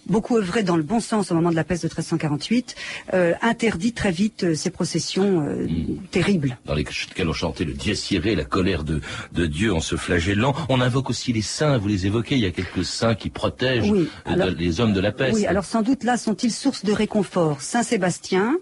beaucoup 0.07 0.37
œuvré 0.37 0.63
dans 0.63 0.77
le 0.77 0.83
bon 0.83 0.99
sens 0.99 1.31
au 1.31 1.35
moment 1.35 1.51
de 1.51 1.55
la 1.55 1.63
peste 1.63 1.83
de 1.83 1.87
1348, 1.87 2.75
euh, 3.13 3.33
interdit 3.41 3.93
très 3.93 4.11
vite 4.11 4.43
euh, 4.43 4.55
ces 4.55 4.69
processions 4.69 5.41
mmh. 5.41 5.97
terribles. 6.11 6.57
Dans 6.65 6.75
lesquelles 6.75 7.29
on 7.29 7.33
chantait 7.33 7.65
le 7.65 7.73
Dies 7.73 8.07
Irae, 8.11 8.35
la 8.35 8.45
colère 8.45 8.83
de, 8.83 9.01
de 9.33 9.45
Dieu 9.45 9.73
en 9.73 9.79
se 9.79 9.95
flagellant. 9.95 10.53
On 10.69 10.81
invoque 10.81 11.09
aussi 11.09 11.33
les 11.33 11.41
saints, 11.41 11.77
vous 11.77 11.87
les 11.87 12.05
évoquez, 12.05 12.35
il 12.35 12.41
y 12.41 12.45
a 12.45 12.51
quelques 12.51 12.85
saints 12.85 13.15
qui 13.15 13.29
protègent 13.29 13.89
oui, 13.89 14.07
alors, 14.25 14.49
les 14.49 14.79
hommes 14.79 14.93
de 14.93 14.99
la 14.99 15.11
peste. 15.11 15.35
Oui, 15.35 15.45
alors 15.45 15.65
sans 15.65 15.81
doute 15.81 16.03
là 16.03 16.17
sont-ils 16.17 16.51
source 16.71 16.85
de 16.85 16.93
réconfort. 16.93 17.61
Saint 17.61 17.83
Sébastien, 17.83 18.57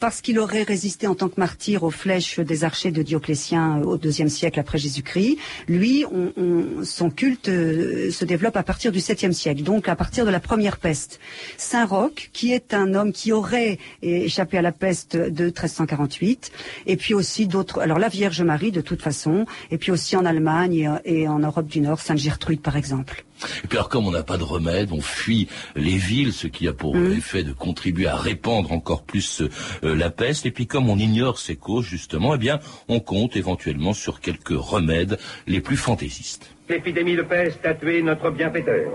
parce 0.00 0.22
qu'il 0.22 0.38
aurait 0.38 0.62
résisté 0.62 1.06
en 1.06 1.14
tant 1.14 1.28
que 1.28 1.38
martyr 1.38 1.82
aux 1.82 1.90
flèches 1.90 2.40
des 2.40 2.64
archers 2.64 2.90
de 2.90 3.02
Dioclétien 3.02 3.82
au 3.82 3.98
deuxième 3.98 4.30
siècle 4.30 4.58
après 4.58 4.78
Jésus-Christ, 4.78 5.36
lui, 5.68 6.06
on, 6.10 6.32
on, 6.38 6.84
son 6.84 7.10
culte 7.10 7.50
euh, 7.50 8.10
se 8.10 8.24
développe 8.24 8.56
à 8.56 8.62
partir 8.62 8.92
du 8.92 9.00
septième 9.00 9.34
siècle, 9.34 9.62
donc 9.62 9.90
à 9.90 9.94
partir 9.94 10.24
de 10.24 10.30
la 10.30 10.40
première 10.40 10.78
peste. 10.78 11.20
Saint 11.58 11.84
Roch, 11.84 12.30
qui 12.32 12.50
est 12.54 12.72
un 12.72 12.94
homme 12.94 13.12
qui 13.12 13.30
aurait 13.30 13.78
échappé 14.00 14.56
à 14.56 14.62
la 14.62 14.72
peste 14.72 15.14
de 15.14 15.44
1348, 15.44 16.50
et 16.86 16.96
puis 16.96 17.12
aussi 17.12 17.46
d'autres, 17.46 17.80
alors 17.80 17.98
la 17.98 18.08
Vierge 18.08 18.40
Marie 18.40 18.72
de 18.72 18.80
toute 18.80 19.02
façon, 19.02 19.44
et 19.70 19.76
puis 19.76 19.92
aussi 19.92 20.16
en 20.16 20.24
Allemagne 20.24 20.90
et 21.04 21.28
en 21.28 21.40
Europe 21.40 21.66
du 21.66 21.82
Nord, 21.82 22.00
Sainte 22.00 22.16
Gertrude 22.16 22.62
par 22.62 22.76
exemple. 22.76 23.22
Et 23.64 23.68
puis 23.68 23.78
alors 23.78 23.88
comme 23.88 24.06
on 24.06 24.10
n'a 24.10 24.22
pas 24.22 24.36
de 24.36 24.42
remède, 24.42 24.90
on 24.92 25.00
fuit 25.00 25.48
les 25.76 25.96
villes, 25.96 26.32
ce 26.32 26.46
qui 26.46 26.68
a 26.68 26.72
pour 26.72 26.96
mmh. 26.96 27.12
effet 27.12 27.42
de 27.42 27.52
contribuer 27.52 28.06
à 28.06 28.16
répandre 28.16 28.72
encore 28.72 29.02
plus 29.02 29.42
euh, 29.42 29.94
la 29.94 30.10
peste. 30.10 30.46
Et 30.46 30.50
puis 30.50 30.66
comme 30.66 30.88
on 30.88 30.98
ignore 30.98 31.38
ses 31.38 31.56
causes 31.56 31.86
justement, 31.86 32.34
eh 32.34 32.38
bien 32.38 32.60
on 32.88 33.00
compte 33.00 33.36
éventuellement 33.36 33.92
sur 33.92 34.20
quelques 34.20 34.48
remèdes 34.50 35.18
les 35.46 35.60
plus 35.60 35.76
fantaisistes. 35.76 36.50
L'épidémie 36.68 37.16
de 37.16 37.22
peste 37.22 37.64
a 37.66 37.74
tué 37.74 38.02
notre 38.02 38.30
bienfaiteur. 38.30 38.90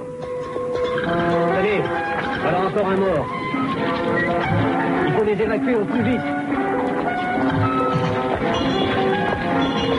Allez, 1.06 1.82
voilà 2.42 2.68
encore 2.68 2.88
un 2.88 2.98
mort. 2.98 3.28
Il 5.08 5.14
faut 5.14 5.24
les 5.24 5.42
évacuer 5.42 5.76
au 5.76 5.86
plus 5.86 6.04
vite. 6.04 6.22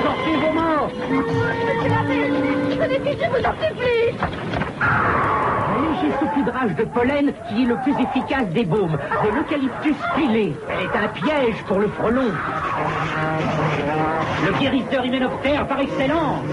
Sortez 0.02 0.36
vos 0.36 0.52
morts 0.52 0.90
je 2.92 3.28
vous 3.28 3.46
en 3.46 3.54
supplie 3.62 4.18
léger 5.80 6.14
saupoudrage 6.18 6.74
de 6.76 6.84
pollen 6.84 7.32
qui 7.48 7.62
est 7.62 7.66
le 7.66 7.76
plus 7.76 7.92
efficace 7.92 8.46
des 8.48 8.64
baumes. 8.64 8.98
De 9.24 9.34
l'eucalyptus 9.34 9.96
pilé. 10.16 10.54
Elle 10.68 10.86
est 10.86 11.04
un 11.04 11.08
piège 11.08 11.62
pour 11.66 11.78
le 11.78 11.88
frelon. 11.88 12.30
Le 14.46 14.52
guérisseur 14.58 15.04
hyménoptère 15.04 15.66
par 15.66 15.80
excellence. 15.80 16.44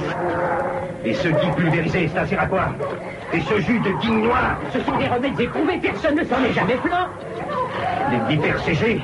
Et 1.06 1.14
ce 1.14 1.28
gui 1.30 1.52
pulvérisé, 1.56 2.10
ça 2.10 2.26
sert 2.26 2.42
à 2.42 2.48
quoi 2.48 2.68
Et 3.34 3.42
ce 3.42 3.60
jus 3.62 3.80
de 3.80 4.10
noir 4.10 4.58
Ce 4.74 4.80
sont 4.82 4.98
des 4.98 5.08
remèdes 5.08 5.40
éprouvés, 5.40 5.78
personne 5.78 6.16
ne 6.16 6.24
s'en 6.24 6.44
est 6.44 6.54
jamais 6.54 6.76
plaint. 6.76 7.08
Les 8.12 8.36
vipères 8.36 8.60
CG, 8.60 9.02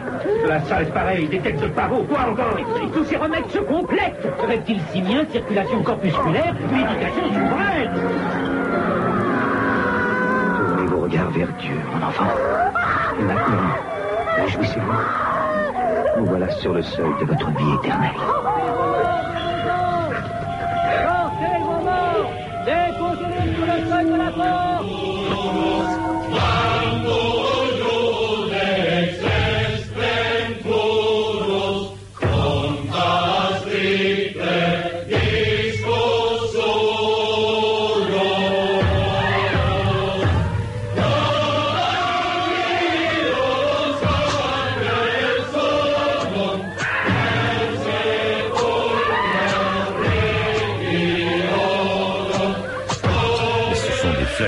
la 0.47 0.61
salle 0.61 0.85
pareille, 0.87 1.27
des 1.27 1.39
têtes 1.39 1.59
de 1.59 1.67
pavot, 1.67 2.03
quoi 2.03 2.21
encore 2.31 2.57
Et 2.57 2.87
tous 2.91 3.03
ces 3.05 3.17
remèdes 3.17 3.47
se 3.49 3.59
complètent. 3.59 4.25
Reptile 4.47 4.79
simien, 4.91 5.25
circulation 5.31 5.83
corpusculaire, 5.83 6.53
médication 6.71 7.23
souveraine. 7.27 7.91
Tournez 10.57 10.87
vos 10.87 11.01
regards 11.01 11.31
vers 11.31 11.53
Dieu, 11.59 11.75
mon 11.93 12.07
enfant. 12.07 12.31
Et 13.19 13.23
maintenant, 13.23 13.75
réjouissez-vous. 14.37 16.19
Nous 16.19 16.25
voilà 16.25 16.49
sur 16.51 16.73
le 16.73 16.81
seuil 16.81 17.13
de 17.19 17.25
votre 17.25 17.49
vie 17.49 17.73
éternelle. 17.75 18.42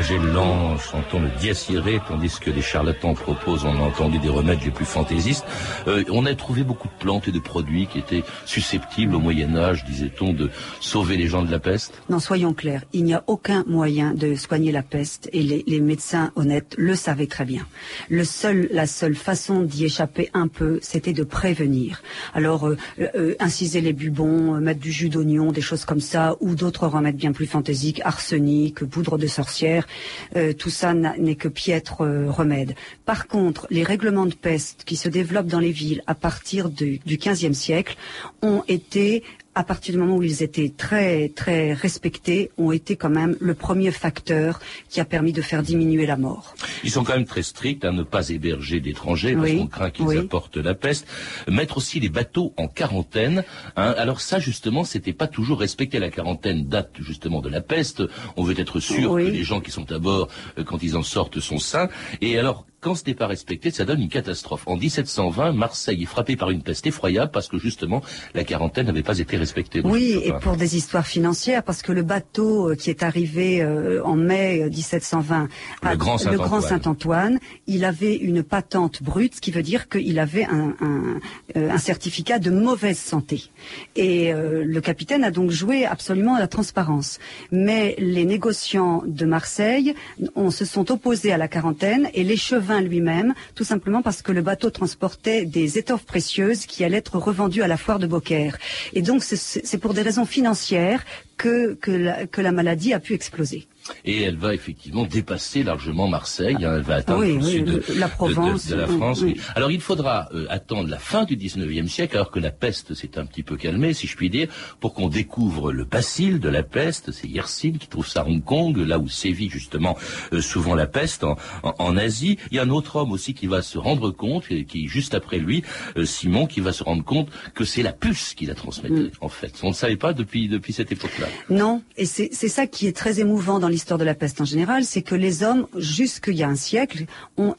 Flagellants 0.06 0.78
chantant 0.78 1.20
le 1.20 1.30
dies 1.40 1.66
irae, 1.70 2.00
tandis 2.08 2.40
que 2.40 2.52
les 2.52 2.62
charlatans 2.62 3.16
proposent, 3.16 3.66
on 3.66 3.76
a 3.76 3.82
entendu 3.82 4.20
des 4.20 4.30
remèdes 4.30 4.64
les 4.64 4.72
plus 4.72 4.86
fantaisistes. 4.86 5.46
Euh, 5.88 6.04
on 6.10 6.26
a 6.26 6.36
trouvé 6.36 6.64
beaucoup 6.64 6.88
de 6.88 6.94
plantes 7.00 7.28
et 7.28 7.32
de 7.32 7.40
produits 7.40 7.88
qui 7.88 8.00
étaient 8.00 8.24
susceptibles 8.46 9.16
au 9.16 9.20
Moyen 9.20 9.56
Âge, 9.56 9.84
disait-on, 9.86 10.34
de 10.34 10.52
sauver 10.80 11.18
les 11.18 11.28
gens 11.28 11.44
de 11.44 11.52
la 11.52 11.60
peste. 11.60 11.94
Non, 12.10 12.20
soyons 12.20 12.54
clairs, 12.54 12.84
il 12.94 13.04
n'y 13.04 13.14
a 13.14 13.24
aucun 13.28 13.64
moyen 13.68 14.14
de 14.14 14.36
soigner 14.36 14.72
la 14.72 14.84
peste 14.84 15.30
et 15.34 15.42
les, 15.42 15.64
les 15.66 15.80
médecins 15.80 16.32
honnêtes 16.36 16.76
le 16.78 16.96
savaient 16.96 17.28
très 17.28 17.46
bien. 17.46 17.66
Le 18.10 18.24
seul, 18.24 18.68
la 18.72 18.86
seule 18.86 19.16
façon 19.16 19.62
d'y 19.62 19.86
échapper 19.86 20.30
un 20.34 20.48
peu, 20.48 20.78
c'était 20.82 21.14
de 21.14 21.24
prévenir. 21.24 22.04
Alors, 22.34 22.68
euh, 22.68 22.78
euh, 23.00 23.36
inciser 23.40 23.82
les 23.82 23.94
bubons, 23.94 24.60
mettre 24.60 24.82
du 24.82 24.92
jus 24.92 25.10
d'oignon, 25.10 25.52
des 25.52 25.62
choses 25.62 25.86
comme 25.86 26.00
ça, 26.00 26.36
ou 26.42 26.54
d'autres 26.54 26.88
remèdes 26.88 27.18
bien 27.18 27.32
plus 27.32 27.48
fantaisiques, 27.48 28.02
arsenic, 28.04 28.84
poudre 28.86 29.18
de 29.18 29.28
sorcière, 29.28 29.88
euh, 30.36 30.54
tout 30.54 30.70
ça 30.70 30.94
n'est 30.94 31.36
que 31.36 31.48
piètre 31.48 32.02
euh, 32.02 32.30
remède. 32.30 32.76
Par 33.06 33.28
contre, 33.28 33.68
les 33.70 33.84
règlements 33.84 34.26
de 34.26 34.34
peste 34.34 34.84
qui 34.86 34.96
se 34.96 35.10
développent 35.10 35.48
dans 35.48 35.60
les 35.60 35.72
villes 35.72 36.04
à 36.08 36.16
partir 36.16 36.70
du, 36.70 37.00
du 37.06 37.18
XVe 37.18 37.54
siècle 37.54 37.98
ont 38.42 38.64
été 38.68 39.24
à 39.56 39.64
partir 39.64 39.94
du 39.94 40.00
moment 40.00 40.18
où 40.18 40.24
ils 40.24 40.44
étaient 40.44 40.72
très 40.76 41.30
très 41.30 41.74
respectés, 41.74 42.52
ont 42.58 42.74
été 42.74 42.98
quand 42.98 43.10
même 43.10 43.38
le 43.40 43.54
premier 43.54 43.92
facteur 43.92 44.60
qui 44.90 45.00
a 45.00 45.06
permis 45.06 45.32
de 45.32 45.42
faire 45.42 45.64
diminuer 45.64 46.06
la 46.06 46.18
mort. 46.18 46.54
Ils 46.86 46.92
sont 46.92 47.04
quand 47.04 47.14
même 47.14 47.26
très 47.26 47.44
stricts 47.44 47.84
à 47.84 47.92
ne 47.92 48.04
pas 48.04 48.30
héberger 48.30 48.80
d'étrangers 48.80 49.36
parce 49.36 49.52
qu'on 49.52 49.68
craint 49.68 49.90
qu'ils 49.90 50.18
apportent 50.18 50.58
la 50.58 50.76
peste. 50.76 51.08
Mettre 51.50 51.78
aussi 51.78 52.00
les 52.00 52.10
bateaux 52.10 52.54
en 52.58 52.68
quarantaine. 52.68 53.44
Hein. 53.76 53.94
Alors 53.98 54.22
ça 54.22 54.40
justement, 54.40 54.84
c'était 54.84 55.14
pas 55.14 55.28
toujours 55.28 55.60
respecté. 55.60 56.00
La 56.00 56.12
quarantaine 56.12 56.66
date 56.66 56.92
justement 57.00 57.42
de 57.42 57.50
la 57.50 57.62
peste. 57.62 58.04
On 58.38 58.44
veut 58.44 58.60
être 58.60 58.80
sûr 58.80 59.16
que 59.16 59.22
les 59.22 59.44
gens 59.44 59.62
qui 59.62 59.72
sont 59.72 59.92
à 59.92 59.98
bord, 59.98 60.30
euh, 60.58 60.64
quand 60.64 60.84
ils 60.84 60.96
en 60.96 61.04
sortent, 61.04 61.40
sont 61.40 61.58
sains. 61.58 61.90
Et 62.22 62.38
alors 62.38 62.66
quand 62.86 62.94
ce 62.94 63.04
n'est 63.08 63.16
pas 63.16 63.26
respecté, 63.26 63.72
ça 63.72 63.84
donne 63.84 64.00
une 64.00 64.10
catastrophe. 64.10 64.62
En 64.68 64.78
1720, 64.78 65.54
Marseille 65.54 66.04
est 66.04 66.06
frappée 66.06 66.36
par 66.36 66.52
une 66.52 66.62
peste 66.62 66.86
effroyable 66.86 67.32
parce 67.32 67.48
que 67.48 67.58
justement 67.58 68.04
la 68.36 68.44
quarantaine 68.44 68.86
n'avait 68.86 69.02
pas 69.02 69.18
été 69.18 69.38
respectée. 69.38 69.82
Oui, 69.84 70.22
et 70.24 70.32
pour 70.34 70.56
des 70.56 70.78
histoires 70.78 71.08
financières, 71.08 71.64
parce 71.64 71.82
que 71.82 71.92
le 71.92 72.04
bateau 72.04 72.70
euh, 72.70 72.76
qui 72.76 72.92
est 72.92 73.02
arrivé 73.02 73.64
euh, 73.64 74.04
en 74.04 74.16
mai 74.16 74.70
1720 74.70 75.46
euh, 75.84 75.90
le 75.90 75.98
Grand 76.38 76.62
Saint-Antoine, 76.62 77.40
il 77.66 77.86
avait 77.86 78.16
une 78.16 78.44
patente 78.44 79.02
brute, 79.02 79.34
ce 79.38 79.42
qui 79.42 79.50
veut 79.50 79.64
dire 79.64 79.90
qu'il 79.90 80.20
avait 80.20 80.46
un, 80.46 80.76
un, 80.80 81.20
un, 81.56 81.78
certificat 81.80 82.38
de 82.38 82.52
mauvaise 82.52 83.00
santé. 83.00 83.50
Et 83.96 84.32
le 84.32 84.80
capitaine 84.82 85.24
a 85.24 85.32
donc 85.32 85.50
joué 85.50 85.86
absolument 85.86 86.36
à 86.36 86.40
la 86.40 86.48
transparence. 86.48 87.20
Mais 87.52 87.96
les 87.98 88.26
négociants 88.26 89.02
de 89.08 89.26
Marseille 89.26 89.96
on, 90.36 90.52
se 90.52 90.66
sont 90.66 90.92
opposés 90.92 91.32
à 91.32 91.38
la 91.38 91.48
quarantaine 91.48 92.10
et 92.14 92.24
l'échevin 92.24 92.75
lui-même, 92.82 93.34
tout 93.56 93.64
simplement 93.64 94.02
parce 94.02 94.22
que 94.22 94.32
le 94.32 94.42
bateau 94.42 94.70
transportait 94.70 95.46
des 95.46 95.78
étoffes 95.78 96.06
précieuses 96.06 96.66
qui 96.66 96.84
allaient 96.84 96.98
être 96.98 97.18
revendues 97.18 97.64
à 97.64 97.68
la 97.68 97.78
foire 97.78 98.00
de 98.00 98.08
Beaucaire. 98.08 98.58
Et 98.94 99.02
donc 99.02 99.24
c'est 99.24 99.78
pour 99.78 99.94
des 99.94 100.02
raisons 100.02 100.26
financières 100.26 101.06
que, 101.38 101.74
que 101.76 102.42
la 102.42 102.52
maladie 102.52 102.94
a 102.94 103.00
pu 103.00 103.14
exploser 103.14 103.68
et 104.04 104.22
elle 104.24 104.38
va 104.38 104.54
effectivement 104.54 105.04
dépasser 105.04 105.64
largement 105.64 106.08
Marseille. 106.08 106.56
Hein, 106.56 106.76
elle 106.76 106.82
va 106.82 106.96
atteindre 106.96 107.24
le 107.24 107.42
sud 107.42 107.66
de, 107.66 107.84
la 108.00 108.08
Provence, 108.08 108.68
de, 108.68 108.76
la 108.76 108.88
France. 108.88 109.24
Alors 109.56 109.72
il 109.72 109.82
faudra 109.82 110.30
euh, 110.34 110.46
attendre 110.50 110.90
la 110.90 110.98
fin 110.98 111.24
du 111.24 111.38
19e 111.38 111.88
siècle, 111.88 112.16
alors 112.16 112.32
que 112.32 112.40
la 112.40 112.52
peste 112.52 112.94
s'est 112.94 113.18
un 113.18 113.26
petit 113.26 113.44
peu 113.44 113.58
calmée, 113.58 113.94
si 113.94 114.08
je 114.08 114.16
puis 114.16 114.30
dire, 114.30 114.48
pour 114.80 114.94
qu'on 114.94 115.10
découvre 115.10 115.72
le 115.72 115.86
bacille 115.86 116.40
de 116.40 116.50
la 116.50 116.64
peste. 116.64 117.12
C'est 117.12 117.28
Yersin 117.28 117.74
qui 117.74 117.88
trouve 117.88 118.08
ça 118.08 118.22
à 118.22 118.26
Hong 118.26 118.44
Kong, 118.44 118.78
là 118.78 119.00
où 119.00 119.08
sévit 119.08 119.50
justement 119.50 119.98
euh, 120.34 120.42
souvent 120.42 120.76
la 120.76 120.88
peste 120.88 121.24
en, 121.24 121.38
en, 121.64 121.98
Asie. 121.98 122.38
Il 122.52 122.58
y 122.58 122.60
a 122.60 122.64
un 122.64 122.70
autre 122.70 122.98
homme 122.98 123.12
aussi 123.12 123.34
qui 123.34 123.48
va 123.48 123.62
se 123.62 123.78
rendre 123.78 124.12
compte, 124.12 124.48
qui 124.48 124.88
juste 124.88 125.14
après 125.14 125.38
lui, 125.38 125.64
euh, 125.98 126.06
Simon, 126.06 126.46
qui 126.46 126.60
va 126.60 126.74
se 126.74 126.84
rendre 126.84 127.04
compte 127.04 127.30
que 127.54 127.64
c'est 127.64 127.84
la 127.84 127.94
puce 127.94 128.34
qui 128.34 128.46
la 128.46 128.56
transmettait 128.56 128.94
mm. 128.94 129.12
en 129.22 129.30
fait. 129.30 129.54
On 129.64 129.70
ne 129.70 129.74
savait 129.74 129.98
pas 129.98 130.14
depuis 130.14 130.48
depuis 130.48 130.74
cette 130.74 130.92
époque-là. 130.92 131.28
Non, 131.50 131.82
et 131.98 132.06
c'est 132.06 132.32
ça 132.32 132.68
qui 132.68 132.88
est 132.88 132.96
très 132.96 133.20
émouvant 133.20 133.60
dans 133.60 133.70
l'histoire 133.76 134.00
de 134.00 134.06
la 134.06 134.16
peste 134.16 134.40
en 134.40 134.46
général, 134.46 134.86
c'est 134.86 135.02
que 135.02 135.16
les 135.16 135.44
hommes, 135.44 135.68
jusqu'il 135.78 136.36
y 136.36 136.44
a 136.44 136.48
un 136.48 136.56
siècle, 136.56 137.06
ont, 137.38 137.56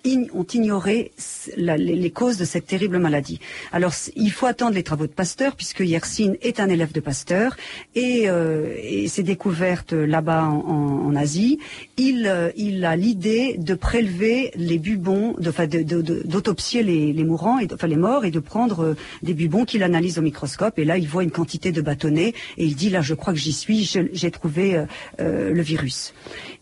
ignoré 0.55 1.13
les, 1.57 2.11
causes 2.11 2.39
de 2.39 2.47
cette 2.47 2.67
terrible 2.67 2.99
maladie. 2.99 3.39
Alors, 3.71 3.93
il 4.17 4.33
faut 4.33 4.47
attendre 4.47 4.75
les 4.75 4.83
travaux 4.83 5.07
de 5.07 5.13
Pasteur, 5.13 5.57
puisque 5.57 5.81
Yersin 5.81 6.33
est 6.41 6.59
un 6.59 6.69
élève 6.71 6.93
de 6.93 7.01
Pasteur, 7.01 7.57
et, 7.95 8.31
euh, 8.31 9.07
ses 9.07 9.23
découvertes 9.23 9.93
là-bas 9.93 10.45
en, 10.45 11.15
Asie, 11.17 11.59
il, 11.97 12.27
euh, 12.27 12.51
il 12.57 12.85
a 12.85 12.95
l'idée 12.97 13.57
de 13.59 13.75
prélever 13.75 14.53
les 14.57 14.79
bubons, 14.79 15.35
d'autopsier 15.39 16.83
les, 16.83 17.25
mourants, 17.25 17.59
et, 17.59 17.69
les 17.87 17.97
morts, 17.97 18.25
et 18.25 18.31
de 18.31 18.41
prendre 18.41 18.81
euh, 18.81 18.97
des 19.23 19.35
bubons 19.35 19.65
qu'il 19.65 19.83
analyse 19.83 20.19
au 20.19 20.23
microscope, 20.23 20.79
et 20.79 20.85
là, 20.85 20.97
il 20.97 21.09
voit 21.09 21.25
une 21.25 21.31
quantité 21.31 21.73
de 21.73 21.83
bâtonnets, 21.83 22.33
et 22.57 22.65
il 22.65 22.75
dit, 22.75 22.91
là, 22.91 23.03
je 23.03 23.15
crois 23.15 23.33
que 23.35 23.39
j'y 23.39 23.53
suis, 23.53 23.85
j'ai 24.13 24.31
trouvé 24.31 24.77
euh, 24.77 24.87
euh, 25.21 25.53
le 25.53 25.63
virus 25.63 26.06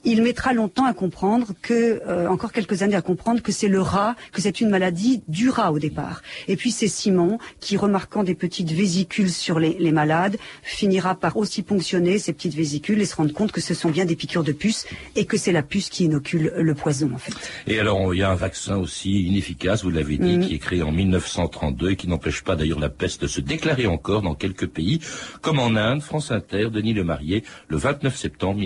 il 0.04 0.22
mettra 0.22 0.52
longtemps 0.52 0.84
à 0.84 0.94
comprendre 0.94 1.48
que, 1.62 2.02
euh, 2.06 2.28
encore 2.28 2.52
quelques 2.52 2.82
années 2.82 2.96
à 2.96 3.02
comprendre 3.02 3.42
que 3.42 3.52
c'est 3.52 3.68
le 3.68 3.80
rat, 3.80 4.16
que 4.32 4.40
c'est 4.40 4.60
une 4.60 4.68
maladie 4.68 5.22
du 5.28 5.48
rat 5.48 5.72
au 5.72 5.78
départ. 5.78 6.22
Et 6.48 6.56
puis 6.56 6.70
c'est 6.70 6.88
Simon 6.88 7.38
qui, 7.60 7.76
remarquant 7.76 8.22
des 8.22 8.34
petites 8.34 8.70
vésicules 8.70 9.30
sur 9.30 9.58
les, 9.58 9.76
les, 9.78 9.92
malades, 9.92 10.36
finira 10.62 11.14
par 11.14 11.36
aussi 11.36 11.62
ponctionner 11.62 12.18
ces 12.18 12.32
petites 12.32 12.54
vésicules 12.54 13.00
et 13.00 13.06
se 13.06 13.16
rendre 13.16 13.32
compte 13.32 13.52
que 13.52 13.60
ce 13.60 13.74
sont 13.74 13.90
bien 13.90 14.04
des 14.04 14.16
piqûres 14.16 14.44
de 14.44 14.52
puce 14.52 14.86
et 15.16 15.24
que 15.24 15.36
c'est 15.36 15.52
la 15.52 15.62
puce 15.62 15.88
qui 15.88 16.04
inocule 16.04 16.52
le 16.56 16.74
poison 16.74 17.10
en 17.14 17.18
fait. 17.18 17.34
Et 17.66 17.78
alors 17.78 18.14
il 18.14 18.18
y 18.18 18.22
a 18.22 18.30
un 18.30 18.34
vaccin 18.34 18.76
aussi 18.76 19.22
inefficace, 19.26 19.84
vous 19.84 19.90
l'avez 19.90 20.18
dit, 20.18 20.38
mm. 20.38 20.46
qui 20.46 20.54
est 20.54 20.58
créé 20.58 20.82
en 20.82 20.92
1932 20.92 21.90
et 21.90 21.96
qui 21.96 22.08
n'empêche 22.08 22.42
pas 22.42 22.56
d'ailleurs 22.56 22.80
la 22.80 22.88
peste 22.88 23.22
de 23.22 23.26
se 23.26 23.40
déclarer 23.40 23.86
encore 23.86 24.22
dans 24.22 24.34
quelques 24.34 24.66
pays, 24.66 25.00
comme 25.40 25.58
en 25.58 25.76
Inde, 25.76 26.02
France 26.02 26.30
Inter, 26.30 26.68
Denis 26.70 26.94
Lemarié, 26.94 27.44
le 27.68 27.76
29 27.76 28.16
septembre 28.16 28.60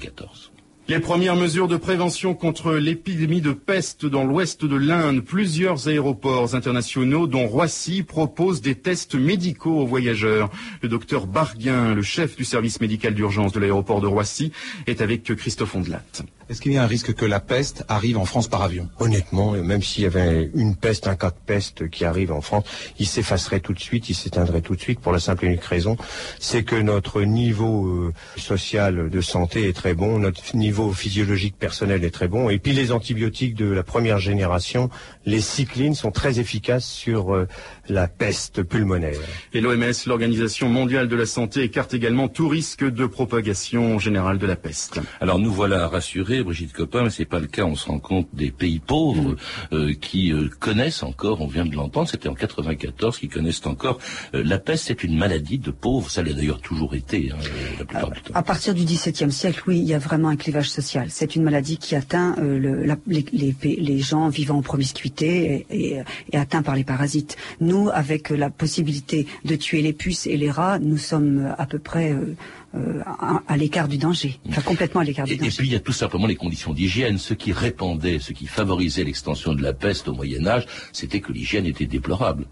1994. 0.00 0.52
Les 0.88 0.98
premières 0.98 1.36
mesures 1.36 1.68
de 1.68 1.76
prévention 1.76 2.34
contre 2.34 2.72
l'épidémie 2.72 3.40
de 3.40 3.52
peste 3.52 4.06
dans 4.06 4.24
l'ouest 4.24 4.64
de 4.64 4.74
l'Inde, 4.74 5.20
plusieurs 5.20 5.86
aéroports 5.86 6.56
internationaux, 6.56 7.28
dont 7.28 7.46
Roissy, 7.46 8.02
proposent 8.02 8.60
des 8.60 8.74
tests 8.74 9.14
médicaux 9.14 9.78
aux 9.78 9.86
voyageurs. 9.86 10.50
Le 10.82 10.88
docteur 10.88 11.28
Barguin, 11.28 11.94
le 11.94 12.02
chef 12.02 12.34
du 12.34 12.44
service 12.44 12.80
médical 12.80 13.14
d'urgence 13.14 13.52
de 13.52 13.60
l'aéroport 13.60 14.00
de 14.00 14.08
Roissy, 14.08 14.50
est 14.88 15.00
avec 15.00 15.22
Christophe 15.36 15.76
Ondelat. 15.76 16.02
Est-ce 16.50 16.60
qu'il 16.60 16.72
y 16.72 16.78
a 16.78 16.82
un 16.82 16.88
risque 16.88 17.14
que 17.14 17.24
la 17.24 17.38
peste 17.38 17.84
arrive 17.86 18.18
en 18.18 18.24
France 18.24 18.48
par 18.48 18.62
avion? 18.62 18.88
Honnêtement, 18.98 19.52
même 19.52 19.84
s'il 19.84 20.02
y 20.02 20.06
avait 20.06 20.50
une 20.56 20.74
peste, 20.74 21.06
un 21.06 21.14
cas 21.14 21.30
de 21.30 21.36
peste 21.46 21.88
qui 21.88 22.04
arrive 22.04 22.32
en 22.32 22.40
France, 22.40 22.64
il 22.98 23.06
s'effacerait 23.06 23.60
tout 23.60 23.72
de 23.72 23.78
suite, 23.78 24.08
il 24.08 24.16
s'éteindrait 24.16 24.60
tout 24.60 24.74
de 24.74 24.80
suite 24.80 24.98
pour 24.98 25.12
la 25.12 25.20
simple 25.20 25.44
et 25.44 25.46
unique 25.46 25.62
raison, 25.62 25.96
c'est 26.40 26.64
que 26.64 26.74
notre 26.74 27.22
niveau 27.22 27.86
euh, 27.86 28.12
social 28.36 29.10
de 29.10 29.20
santé 29.20 29.68
est 29.68 29.72
très 29.72 29.94
bon, 29.94 30.18
notre 30.18 30.56
niveau 30.56 30.90
physiologique 30.90 31.56
personnel 31.56 32.02
est 32.02 32.10
très 32.10 32.26
bon, 32.26 32.50
et 32.50 32.58
puis 32.58 32.72
les 32.72 32.90
antibiotiques 32.90 33.54
de 33.54 33.70
la 33.70 33.84
première 33.84 34.18
génération, 34.18 34.90
les 35.26 35.40
cyclines, 35.40 35.94
sont 35.94 36.10
très 36.10 36.40
efficaces 36.40 36.84
sur 36.84 37.32
euh, 37.32 37.46
la 37.88 38.08
peste 38.08 38.64
pulmonaire. 38.64 39.20
Et 39.52 39.60
l'OMS, 39.60 39.92
l'Organisation 40.04 40.68
mondiale 40.68 41.06
de 41.06 41.14
la 41.14 41.26
santé, 41.26 41.62
écarte 41.62 41.94
également 41.94 42.26
tout 42.26 42.48
risque 42.48 42.82
de 42.82 43.06
propagation 43.06 44.00
générale 44.00 44.38
de 44.38 44.46
la 44.48 44.56
peste. 44.56 44.98
Alors 45.20 45.38
nous 45.38 45.52
voilà 45.52 45.86
rassurés, 45.86 46.39
Brigitte 46.42 46.72
Copin, 46.72 47.02
mais 47.04 47.10
c'est 47.10 47.24
pas 47.24 47.38
le 47.40 47.46
cas. 47.46 47.64
On 47.64 47.74
se 47.74 47.86
rend 47.88 47.98
compte 47.98 48.28
des 48.32 48.50
pays 48.50 48.78
pauvres 48.78 49.36
euh, 49.72 49.92
qui 49.94 50.32
euh, 50.32 50.48
connaissent 50.60 51.02
encore, 51.02 51.40
on 51.40 51.46
vient 51.46 51.64
de 51.66 51.74
l'entendre, 51.74 52.08
c'était 52.08 52.28
en 52.28 52.34
94, 52.34 53.18
qui 53.18 53.28
connaissent 53.28 53.64
encore 53.66 53.98
euh, 54.34 54.42
la 54.44 54.58
peste. 54.58 54.84
C'est 54.86 55.04
une 55.04 55.16
maladie 55.16 55.58
de 55.58 55.70
pauvres. 55.70 56.10
Ça 56.10 56.22
l'a 56.22 56.32
d'ailleurs 56.32 56.60
toujours 56.60 56.94
été 56.94 57.30
hein, 57.32 57.36
la 57.78 57.84
plupart 57.84 58.10
du 58.10 58.20
temps. 58.22 58.34
À 58.34 58.42
partir 58.42 58.74
du 58.74 58.84
XVIIe 58.84 59.30
siècle, 59.32 59.62
oui, 59.66 59.78
il 59.78 59.84
y 59.84 59.94
a 59.94 59.98
vraiment 59.98 60.28
un 60.28 60.36
clivage 60.36 60.70
social. 60.70 61.08
C'est 61.10 61.36
une 61.36 61.42
maladie 61.42 61.76
qui 61.78 61.94
atteint 61.96 62.34
le, 62.40 62.84
la- 62.84 62.96
les, 63.06 63.24
les- 63.32 63.54
les 63.62 63.98
gens 63.98 64.28
vivant 64.28 64.58
en 64.58 64.62
promiscuité 64.62 65.66
et, 65.70 65.94
et, 65.94 66.02
et 66.32 66.36
atteints 66.36 66.62
par 66.62 66.74
les 66.76 66.84
parasites. 66.84 67.36
Nous, 67.60 67.88
avec 67.92 68.30
la 68.30 68.50
possibilité 68.50 69.26
de 69.44 69.56
tuer 69.56 69.82
les 69.82 69.92
puces 69.92 70.26
et 70.26 70.36
les 70.36 70.50
rats, 70.50 70.78
nous 70.78 70.98
sommes 70.98 71.54
à 71.58 71.66
peu 71.66 71.78
près 71.78 72.12
euh, 72.12 72.34
euh, 72.74 73.00
à, 73.04 73.42
à 73.48 73.56
l'écart 73.56 73.88
du 73.88 73.98
danger, 73.98 74.38
enfin 74.48 74.62
complètement 74.62 75.00
à 75.00 75.04
l'écart 75.04 75.26
du 75.26 75.32
Et, 75.32 75.34
et 75.34 75.38
danger. 75.38 75.56
puis 75.58 75.68
il 75.68 75.72
y 75.72 75.76
a 75.76 75.80
tout 75.80 75.92
simplement 75.92 76.26
les 76.26 76.36
conditions 76.36 76.72
d'hygiène. 76.72 77.18
Ce 77.18 77.34
qui 77.34 77.52
répandait, 77.52 78.18
ce 78.20 78.32
qui 78.32 78.46
favorisait 78.46 79.04
l'extension 79.04 79.54
de 79.54 79.62
la 79.62 79.72
peste 79.72 80.08
au 80.08 80.14
Moyen 80.14 80.46
Âge, 80.46 80.66
c'était 80.92 81.20
que 81.20 81.32
l'hygiène 81.32 81.66
était 81.66 81.86
déplorable. 81.86 82.46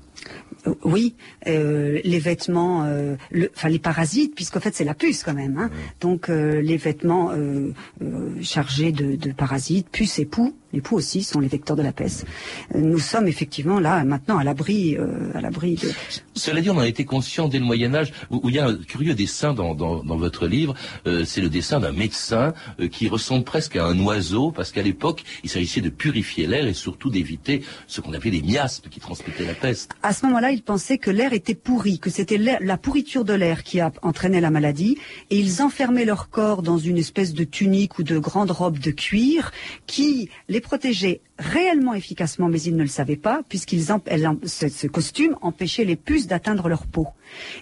Euh, 0.69 0.75
Oui, 0.85 1.15
euh, 1.47 2.01
les 2.05 2.19
vêtements, 2.19 2.85
euh, 2.85 3.17
le- 3.31 3.51
enfin 3.57 3.69
les 3.69 3.79
parasites, 3.79 4.35
puisqu'en 4.35 4.61
fait 4.61 4.75
c'est 4.75 4.85
la 4.85 4.95
puce 4.95 5.23
quand 5.25 5.35
même. 5.35 5.57
Hein. 5.59 5.71
Donc 6.01 6.29
euh, 6.29 6.61
les 6.61 6.77
vêtements 6.77 7.31
euh, 7.33 7.73
euh, 8.03 8.31
chargés 8.43 8.93
de, 8.93 9.17
de 9.17 9.33
parasites, 9.33 9.89
puces 9.91 10.19
et 10.19 10.25
poux, 10.27 10.55
les 10.73 10.81
poux 10.83 10.97
aussi 10.97 11.23
sont 11.23 11.41
les 11.41 11.49
vecteurs 11.49 11.77
de 11.77 11.83
la 11.83 11.93
peste. 11.93 12.27
Nous 12.75 12.99
sommes 12.99 13.27
effectivement 13.27 13.81
là 13.81 14.05
maintenant 14.05 14.37
à 14.39 14.45
l'abri, 14.45 14.97
euh, 14.97 15.31
à 15.35 15.41
l'abri 15.41 15.77
de. 15.77 15.89
Cela 16.35 16.61
dit, 16.61 16.69
on 16.71 16.75
en 16.77 16.81
a 16.81 16.87
été 16.87 17.05
conscient 17.07 17.49
dès 17.49 17.59
le 17.59 17.65
Moyen 17.65 17.95
Âge, 17.95 18.13
où, 18.31 18.49
il 18.49 18.55
y 18.55 18.59
a 18.59 18.67
un 18.67 18.75
curieux 18.77 19.15
dessin 19.15 19.55
dans, 19.55 19.75
dans, 19.75 20.05
dans 20.05 20.17
votre 20.17 20.47
livre. 20.47 20.75
Euh, 21.07 21.25
c'est 21.25 21.41
le 21.41 21.49
dessin 21.49 21.81
d'un 21.81 21.93
médecin 21.93 22.53
euh, 22.81 22.89
qui 22.89 23.09
ressemble 23.09 23.45
presque 23.45 23.77
à 23.77 23.87
un 23.87 23.99
oiseau, 24.01 24.51
parce 24.51 24.71
qu'à 24.71 24.83
l'époque, 24.83 25.25
il 25.43 25.49
s'agissait 25.51 25.81
de 25.81 25.89
purifier 25.89 26.47
l'air 26.47 26.67
et 26.67 26.75
surtout 26.75 27.09
d'éviter 27.11 27.63
ce 27.87 28.01
qu'on 28.03 28.13
appelait 28.13 28.31
les 28.31 28.43
miasmes 28.43 28.89
qui 28.91 29.01
transmettaient 29.01 29.47
la 29.47 29.55
peste. 29.55 29.93
À 30.03 30.13
ce 30.13 30.27
moment-là, 30.27 30.51
ils 30.59 30.65
pensaient 30.65 30.99
que 30.99 31.13
l'air 31.13 31.33
était 31.35 31.55
pourri, 31.55 32.01
que 32.01 32.11
c'était 32.11 32.37
la 32.37 32.77
pourriture 32.77 33.25
de 33.25 33.33
l'air 33.33 33.63
qui 33.63 33.79
a 33.79 33.93
entraîné 34.03 34.41
la 34.41 34.51
maladie, 34.51 34.99
et 35.31 35.39
ils 35.39 35.63
enfermaient 35.63 36.05
leur 36.05 36.31
corps 36.31 36.63
dans 36.63 36.79
une 36.79 36.99
espèce 36.99 37.33
de 37.33 37.45
tunique 37.45 38.01
ou 38.01 38.03
de 38.03 38.19
grande 38.19 38.51
robe 38.51 38.81
de 38.81 38.91
cuir 38.91 39.53
qui 39.87 40.31
les 40.49 40.61
protégeait 40.61 41.21
réellement 41.39 41.95
efficacement, 41.95 42.49
mais 42.49 42.61
ils 42.61 42.75
ne 42.75 42.83
le 42.83 42.89
savaient 42.89 43.17
pas, 43.17 43.43
puisqu'ils 43.49 43.85
ce, 43.85 44.87
costume 44.87 45.37
empêchait 45.41 45.85
les 45.85 45.97
puces 45.97 46.27
d'atteindre 46.27 46.69
leur 46.69 46.87
peau. 46.87 47.07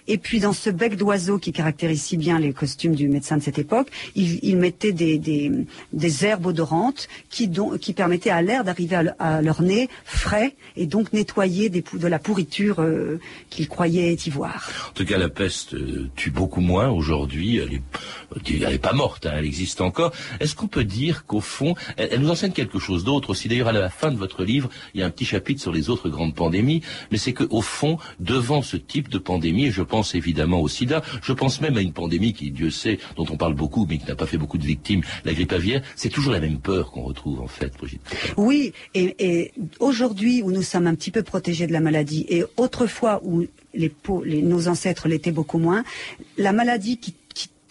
Et 0.07 0.17
puis 0.17 0.39
dans 0.39 0.53
ce 0.53 0.69
bec 0.69 0.95
d'oiseau 0.95 1.37
qui 1.37 1.51
caractérise 1.51 2.01
si 2.01 2.17
bien 2.17 2.39
les 2.39 2.53
costumes 2.53 2.95
du 2.95 3.07
médecin 3.09 3.37
de 3.37 3.43
cette 3.43 3.59
époque, 3.59 3.89
ils, 4.15 4.39
ils 4.41 4.57
mettaient 4.57 4.93
des, 4.93 6.25
herbes 6.25 6.45
odorantes 6.47 7.07
qui, 7.29 7.49
permettaient 7.93 8.29
à 8.29 8.41
l'air 8.41 8.63
d'arriver 8.63 8.95
à, 8.95 9.03
le- 9.03 9.11
à 9.19 9.41
leur 9.41 9.61
nez 9.61 9.89
frais 10.05 10.55
et 10.75 10.85
donc 10.85 11.13
nettoyer 11.13 11.69
de 11.69 12.07
la 12.07 12.19
pourriture 12.19 12.79
euh, 12.79 13.19
qu'ils 13.49 13.67
croyaient 13.67 14.13
y 14.13 14.29
voir. 14.29 14.71
En 14.89 14.93
tout 14.93 15.05
cas, 15.05 15.17
la 15.17 15.29
peste 15.29 15.73
euh, 15.73 16.09
tue 16.15 16.31
beaucoup 16.31 16.61
moins 16.61 16.89
aujourd'hui. 16.89 17.57
Elle 17.57 17.73
est, 17.73 18.63
elle 18.65 18.73
est 18.73 18.77
pas 18.79 18.93
morte, 18.93 19.25
hein, 19.25 19.33
elle 19.35 19.45
existe 19.45 19.81
encore. 19.81 20.13
Est-ce 20.39 20.55
qu'on 20.55 20.67
peut 20.67 20.85
dire 20.85 21.25
qu'au 21.25 21.41
fond, 21.41 21.75
elle, 21.97 22.09
elle 22.11 22.21
nous 22.21 22.29
enseigne 22.29 22.51
quelque 22.53 22.79
chose 22.79 23.03
d'autre 23.03 23.29
aussi 23.31 23.47
D'ailleurs, 23.47 23.66
à 23.75 23.81
la 23.81 23.89
fin 23.89 24.11
de 24.11 24.17
votre 24.17 24.43
livre, 24.43 24.69
il 24.93 24.99
y 24.99 25.03
a 25.03 25.05
un 25.05 25.09
petit 25.09 25.25
chapitre 25.25 25.61
sur 25.61 25.71
les 25.71 25.89
autres 25.89 26.09
grandes 26.09 26.35
pandémies, 26.35 26.81
mais 27.11 27.17
c'est 27.17 27.33
qu'au 27.33 27.61
fond, 27.61 27.97
devant 28.19 28.61
ce 28.61 28.77
type 28.77 29.09
de 29.09 29.17
pandémie, 29.17 29.65
et 29.65 29.71
je 29.71 29.81
pense 29.81 30.15
évidemment 30.15 30.61
au 30.61 30.67
sida, 30.67 31.01
je 31.21 31.33
pense 31.33 31.61
même 31.61 31.77
à 31.77 31.81
une 31.81 31.93
pandémie 31.93 32.33
qui, 32.33 32.51
Dieu 32.51 32.69
sait, 32.69 32.99
dont 33.15 33.25
on 33.29 33.37
parle 33.37 33.53
beaucoup, 33.53 33.85
mais 33.89 33.97
qui 33.97 34.05
n'a 34.05 34.15
pas 34.15 34.25
fait 34.25 34.37
beaucoup 34.37 34.57
de 34.57 34.65
victimes, 34.65 35.01
la 35.25 35.33
grippe 35.33 35.51
aviaire, 35.51 35.81
c'est 35.95 36.09
toujours 36.09 36.33
la 36.33 36.39
même 36.39 36.59
peur 36.59 36.91
qu'on 36.91 37.03
retrouve 37.03 37.41
en 37.41 37.47
fait, 37.47 37.73
Brigitte. 37.77 38.01
Oui, 38.37 38.73
et, 38.93 39.51
aujourd'hui 39.79 40.41
où 40.41 40.51
nous 40.51 40.63
sommes 40.63 40.87
un 40.87 40.95
petit 40.95 41.11
peu 41.11 41.23
protégés 41.23 41.67
de 41.67 41.73
la 41.73 41.79
maladie, 41.79 42.25
et 42.29 42.43
autrefois 42.57 43.21
où 43.23 43.45
les, 43.73 43.91
nos 44.41 44.67
ancêtres 44.67 45.07
l'étaient 45.07 45.31
beaucoup 45.31 45.59
moins, 45.59 45.83
la 46.37 46.53
maladie 46.53 46.97
qui, 46.97 47.15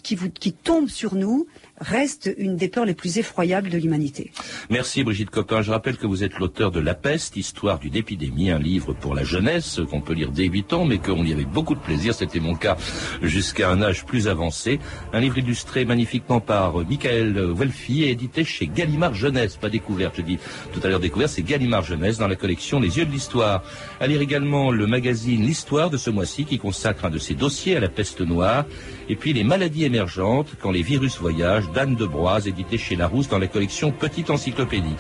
qui 0.02 0.52
tombe 0.52 0.88
sur 0.88 1.14
nous 1.14 1.46
reste 1.80 2.32
une 2.38 2.56
des 2.56 2.68
peurs 2.68 2.84
les 2.84 2.94
plus 2.94 3.18
effroyables 3.18 3.70
de 3.70 3.78
l'humanité. 3.78 4.30
Merci 4.70 5.04
Brigitte 5.04 5.30
Copin. 5.30 5.62
Je 5.62 5.70
rappelle 5.70 5.96
que 5.96 6.06
vous 6.06 6.24
êtes 6.24 6.38
l'auteur 6.38 6.70
de 6.70 6.80
La 6.80 6.94
peste, 6.94 7.36
histoire 7.36 7.78
d'une 7.78 7.96
épidémie, 7.96 8.50
un 8.50 8.58
livre 8.58 8.92
pour 8.92 9.14
la 9.14 9.24
jeunesse 9.24 9.80
qu'on 9.90 10.00
peut 10.00 10.14
lire 10.14 10.30
dès 10.30 10.46
8 10.46 10.72
ans, 10.72 10.84
mais 10.84 10.98
qu'on 10.98 11.24
y 11.24 11.32
avait 11.32 11.44
beaucoup 11.44 11.74
de 11.74 11.80
plaisir, 11.80 12.14
c'était 12.14 12.40
mon 12.40 12.54
cas, 12.54 12.76
jusqu'à 13.22 13.70
un 13.70 13.82
âge 13.82 14.04
plus 14.04 14.28
avancé. 14.28 14.78
Un 15.12 15.20
livre 15.20 15.38
illustré 15.38 15.84
magnifiquement 15.84 16.40
par 16.40 16.78
Michael 16.86 17.52
Welfi 17.54 18.04
et 18.04 18.10
édité 18.10 18.44
chez 18.44 18.66
Gallimard 18.66 19.14
Jeunesse, 19.14 19.56
pas 19.56 19.68
découverte, 19.68 20.14
je 20.16 20.22
dis 20.22 20.38
tout 20.72 20.80
à 20.82 20.88
l'heure 20.88 21.00
découverte, 21.00 21.30
c'est 21.30 21.42
Gallimard 21.42 21.82
Jeunesse 21.82 22.18
dans 22.18 22.28
la 22.28 22.36
collection 22.36 22.80
Les 22.80 22.98
yeux 22.98 23.06
de 23.06 23.12
l'histoire. 23.12 23.62
À 24.00 24.06
lire 24.06 24.20
également 24.20 24.70
le 24.70 24.86
magazine 24.86 25.44
L'Histoire 25.44 25.90
de 25.90 25.96
ce 25.96 26.10
mois-ci 26.10 26.44
qui 26.44 26.58
consacre 26.58 27.04
un 27.04 27.10
de 27.10 27.18
ses 27.18 27.34
dossiers 27.34 27.76
à 27.76 27.80
la 27.80 27.88
peste 27.88 28.20
noire. 28.20 28.64
Et 29.08 29.16
puis 29.16 29.32
les 29.32 29.44
maladies 29.44 29.84
émergentes 29.84 30.48
quand 30.60 30.70
les 30.70 30.82
virus 30.82 31.18
voyagent 31.18 31.65
d'Anne 31.72 31.94
de 31.96 32.06
Broise, 32.06 32.46
édité 32.46 32.78
chez 32.78 32.96
Larousse 32.96 33.28
dans 33.28 33.38
la 33.38 33.46
collection 33.46 33.90
Petite 33.92 34.30
Encyclopédie. 34.30 34.94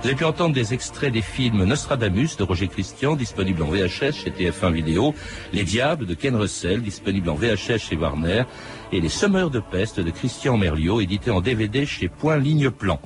Vous 0.00 0.06
avez 0.06 0.14
pu 0.16 0.24
entendre 0.24 0.54
des 0.54 0.74
extraits 0.74 1.12
des 1.12 1.22
films 1.22 1.64
Nostradamus 1.64 2.36
de 2.36 2.44
Roger 2.44 2.68
Christian, 2.68 3.16
disponible 3.16 3.62
en 3.62 3.66
VHS 3.66 4.12
chez 4.12 4.30
TF1 4.30 4.72
Vidéo, 4.72 5.14
Les 5.52 5.64
Diables 5.64 6.06
de 6.06 6.14
Ken 6.14 6.36
Russell, 6.36 6.82
disponible 6.82 7.28
en 7.30 7.34
VHS 7.34 7.78
chez 7.78 7.96
Warner, 7.96 8.44
et 8.92 9.00
Les 9.00 9.08
Semeurs 9.08 9.50
de 9.50 9.60
peste 9.60 9.98
de 10.00 10.10
Christian 10.10 10.56
Merliot, 10.56 11.00
édité 11.00 11.30
en 11.30 11.40
DVD 11.40 11.84
chez 11.84 12.08
Point 12.08 12.38
Ligne 12.38 12.70
Plan. 12.70 13.00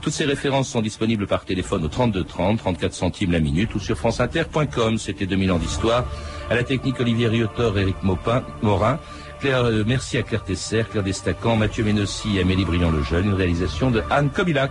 Toutes 0.00 0.12
ces 0.12 0.24
références 0.24 0.68
sont 0.68 0.82
disponibles 0.82 1.26
par 1.26 1.44
téléphone 1.44 1.84
au 1.84 1.88
32 1.88 2.22
30, 2.22 2.58
34 2.58 2.92
centimes 2.94 3.32
la 3.32 3.40
minute 3.40 3.74
ou 3.74 3.80
sur 3.80 3.96
franceinter.com. 3.98 4.98
C'était 4.98 5.26
2000 5.26 5.50
ans 5.52 5.58
d'histoire. 5.58 6.04
À 6.48 6.54
la 6.54 6.62
technique 6.62 7.00
Olivier 7.00 7.26
Riotor, 7.26 7.76
Éric 7.76 7.96
Maupin- 8.04 8.44
Morin. 8.62 9.00
Claire, 9.40 9.64
euh, 9.64 9.84
merci 9.86 10.16
à 10.16 10.22
Claire 10.22 10.44
Tesser, 10.44 10.84
Claire 10.90 11.04
Destacan, 11.04 11.56
Mathieu 11.56 11.84
Ménossi 11.84 12.38
et 12.38 12.40
Amélie 12.40 12.64
Briand-le-Jeune. 12.64 13.26
Une 13.26 13.34
réalisation 13.34 13.90
de 13.90 14.02
Anne 14.10 14.30
Kobilac. 14.30 14.70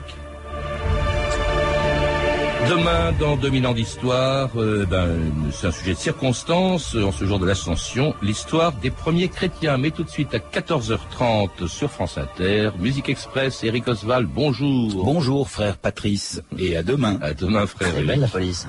Demain, 2.69 3.11
dans 3.19 3.35
2000 3.35 3.67
ans 3.67 3.73
d'histoire, 3.73 4.49
euh, 4.55 4.87
ben, 4.89 5.09
c'est 5.51 5.67
un 5.67 5.71
sujet 5.71 5.93
de 5.93 5.99
circonstance, 5.99 6.95
euh, 6.95 7.03
en 7.03 7.11
ce 7.11 7.23
jour 7.25 7.37
de 7.37 7.45
l'Ascension, 7.45 8.15
l'histoire 8.23 8.71
des 8.71 8.89
premiers 8.89 9.27
chrétiens. 9.27 9.77
Mais 9.77 9.91
tout 9.91 10.03
de 10.03 10.09
suite 10.09 10.33
à 10.33 10.39
14h30 10.39 11.67
sur 11.67 11.91
France 11.91 12.17
Inter, 12.17 12.71
Musique 12.79 13.07
Express, 13.07 13.63
Eric 13.63 13.87
Oswald, 13.87 14.27
bonjour. 14.27 15.05
Bonjour 15.05 15.47
frère 15.47 15.77
Patrice, 15.77 16.41
et 16.57 16.75
à 16.75 16.81
demain. 16.81 17.19
À 17.21 17.35
demain 17.35 17.67
frère. 17.67 17.89
C'est 17.95 18.03
belle 18.03 18.21
la 18.21 18.27
police. 18.27 18.67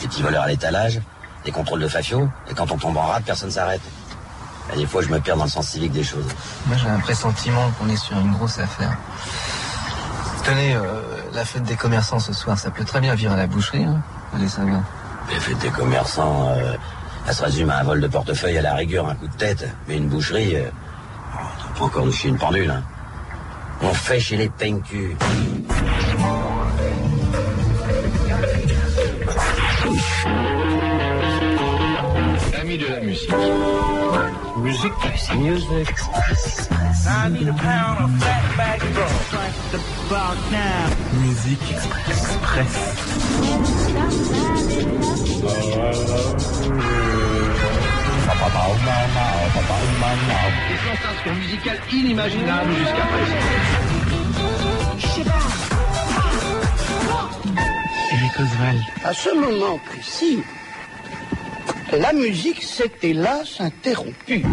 Des 0.00 0.08
petits 0.08 0.22
voleurs 0.22 0.42
à 0.42 0.48
l'étalage, 0.48 1.00
des 1.44 1.52
contrôles 1.52 1.80
de 1.80 1.88
fafio, 1.88 2.28
et 2.50 2.54
quand 2.54 2.72
on 2.72 2.76
tombe 2.76 2.96
en 2.96 3.06
rade, 3.06 3.22
personne 3.24 3.52
s'arrête. 3.52 3.82
Et 4.72 4.76
des 4.76 4.86
fois, 4.86 5.02
je 5.02 5.08
me 5.08 5.18
perds 5.20 5.36
dans 5.36 5.44
le 5.44 5.50
sens 5.50 5.68
civique 5.68 5.92
des 5.92 6.04
choses. 6.04 6.26
Moi, 6.66 6.76
j'ai 6.76 6.88
un 6.88 6.98
pressentiment 6.98 7.70
qu'on 7.78 7.88
est 7.88 7.96
sur 7.96 8.18
une 8.18 8.32
grosse 8.32 8.58
affaire. 8.58 8.96
Tenez, 10.44 10.74
euh, 10.74 11.00
la 11.34 11.44
fête 11.44 11.62
des 11.64 11.76
commerçants 11.76 12.18
ce 12.18 12.32
soir, 12.32 12.58
ça 12.58 12.70
peut 12.70 12.84
très 12.84 13.00
bien 13.00 13.14
virer 13.14 13.34
à 13.34 13.36
la 13.36 13.46
boucherie. 13.46 13.84
Hein 13.84 14.00
Allez, 14.34 14.48
ça 14.48 14.62
va. 14.64 14.80
Les 15.28 15.40
fêtes 15.40 15.58
des 15.58 15.70
commerçants, 15.70 16.48
euh, 16.50 16.74
ça 17.26 17.32
se 17.32 17.44
résume 17.44 17.70
à 17.70 17.78
un 17.78 17.84
vol 17.84 18.00
de 18.00 18.08
portefeuille 18.08 18.58
à 18.58 18.62
la 18.62 18.74
rigueur, 18.74 19.08
un 19.08 19.14
coup 19.14 19.28
de 19.28 19.36
tête. 19.36 19.68
Mais 19.86 19.96
une 19.96 20.08
boucherie, 20.08 20.56
euh, 20.56 20.70
on 21.68 21.78
peut 21.78 21.84
encore 21.84 22.06
nous 22.06 22.12
chier 22.12 22.30
une 22.30 22.38
pendule. 22.38 22.70
Hein. 22.70 22.82
On 23.82 23.94
fait 23.94 24.20
chez 24.20 24.36
les 24.36 24.48
peignecus. 24.48 25.16
Amis 32.60 32.78
de 32.78 32.86
la 32.86 33.00
musique. 33.00 33.30
Musique. 34.62 34.92
Music. 35.36 35.88
I 37.08 37.28
need 37.30 37.48
a 37.48 37.52
pound 37.52 38.04
of 38.04 38.10
fat 38.20 38.56
back 38.56 38.80
Musique 41.22 41.70
Express. 41.70 42.74
Des 50.68 50.76
sensations 50.76 51.34
musicales 51.34 51.80
inimaginables 51.92 52.74
jusqu'à 52.74 53.06
présent. 53.06 53.40
Eric 58.12 58.40
Oswald. 58.40 58.82
À 59.04 59.12
ce 59.14 59.30
moment 59.34 59.78
précis, 59.78 60.42
la 61.92 62.12
musique 62.12 62.62
s'est 62.62 62.92
hélas 63.02 63.60
interrompue. 63.60 64.44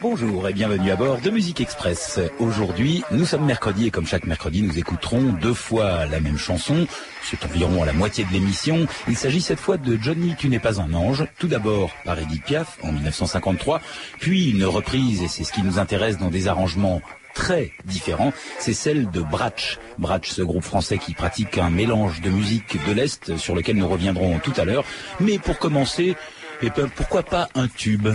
Bonjour 0.00 0.48
et 0.48 0.52
bienvenue 0.52 0.90
à 0.90 0.96
bord 0.96 1.18
de 1.20 1.30
Musique 1.30 1.60
Express. 1.60 2.20
Aujourd'hui, 2.38 3.02
nous 3.10 3.24
sommes 3.24 3.44
mercredi 3.44 3.86
et 3.86 3.90
comme 3.90 4.06
chaque 4.06 4.26
mercredi, 4.26 4.62
nous 4.62 4.78
écouterons 4.78 5.32
deux 5.40 5.54
fois 5.54 6.06
la 6.06 6.20
même 6.20 6.36
chanson. 6.36 6.86
C'est 7.22 7.44
environ 7.44 7.82
à 7.82 7.86
la 7.86 7.92
moitié 7.92 8.24
de 8.24 8.32
l'émission. 8.32 8.86
Il 9.08 9.16
s'agit 9.16 9.40
cette 9.40 9.60
fois 9.60 9.78
de 9.78 9.98
Johnny, 10.00 10.34
tu 10.38 10.48
n'es 10.48 10.58
pas 10.58 10.80
un 10.80 10.92
ange. 10.94 11.26
Tout 11.38 11.48
d'abord 11.48 11.90
par 12.04 12.18
Edith 12.18 12.44
Piaf 12.44 12.78
en 12.82 12.92
1953, 12.92 13.80
puis 14.20 14.50
une 14.50 14.64
reprise, 14.64 15.22
et 15.22 15.28
c'est 15.28 15.44
ce 15.44 15.52
qui 15.52 15.62
nous 15.62 15.78
intéresse 15.78 16.18
dans 16.18 16.30
des 16.30 16.48
arrangements 16.48 17.00
très 17.34 17.72
différents, 17.84 18.32
c'est 18.58 18.72
celle 18.72 19.10
de 19.10 19.20
Bratch. 19.20 19.78
Bratch, 19.98 20.30
ce 20.30 20.42
groupe 20.42 20.62
français 20.62 20.98
qui 20.98 21.14
pratique 21.14 21.58
un 21.58 21.68
mélange 21.68 22.20
de 22.20 22.30
musique 22.30 22.78
de 22.86 22.92
l'Est 22.92 23.36
sur 23.36 23.54
lequel 23.54 23.76
nous 23.76 23.88
reviendrons 23.88 24.38
tout 24.38 24.52
à 24.56 24.64
l'heure. 24.64 24.84
Mais 25.20 25.38
pour 25.38 25.58
commencer, 25.58 26.16
et 26.62 26.70
pourquoi 26.96 27.22
pas 27.22 27.48
un 27.54 27.68
tube? 27.68 28.08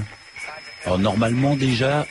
Alors 0.85 0.99
normalement 0.99 1.55
déjà, 1.55 2.05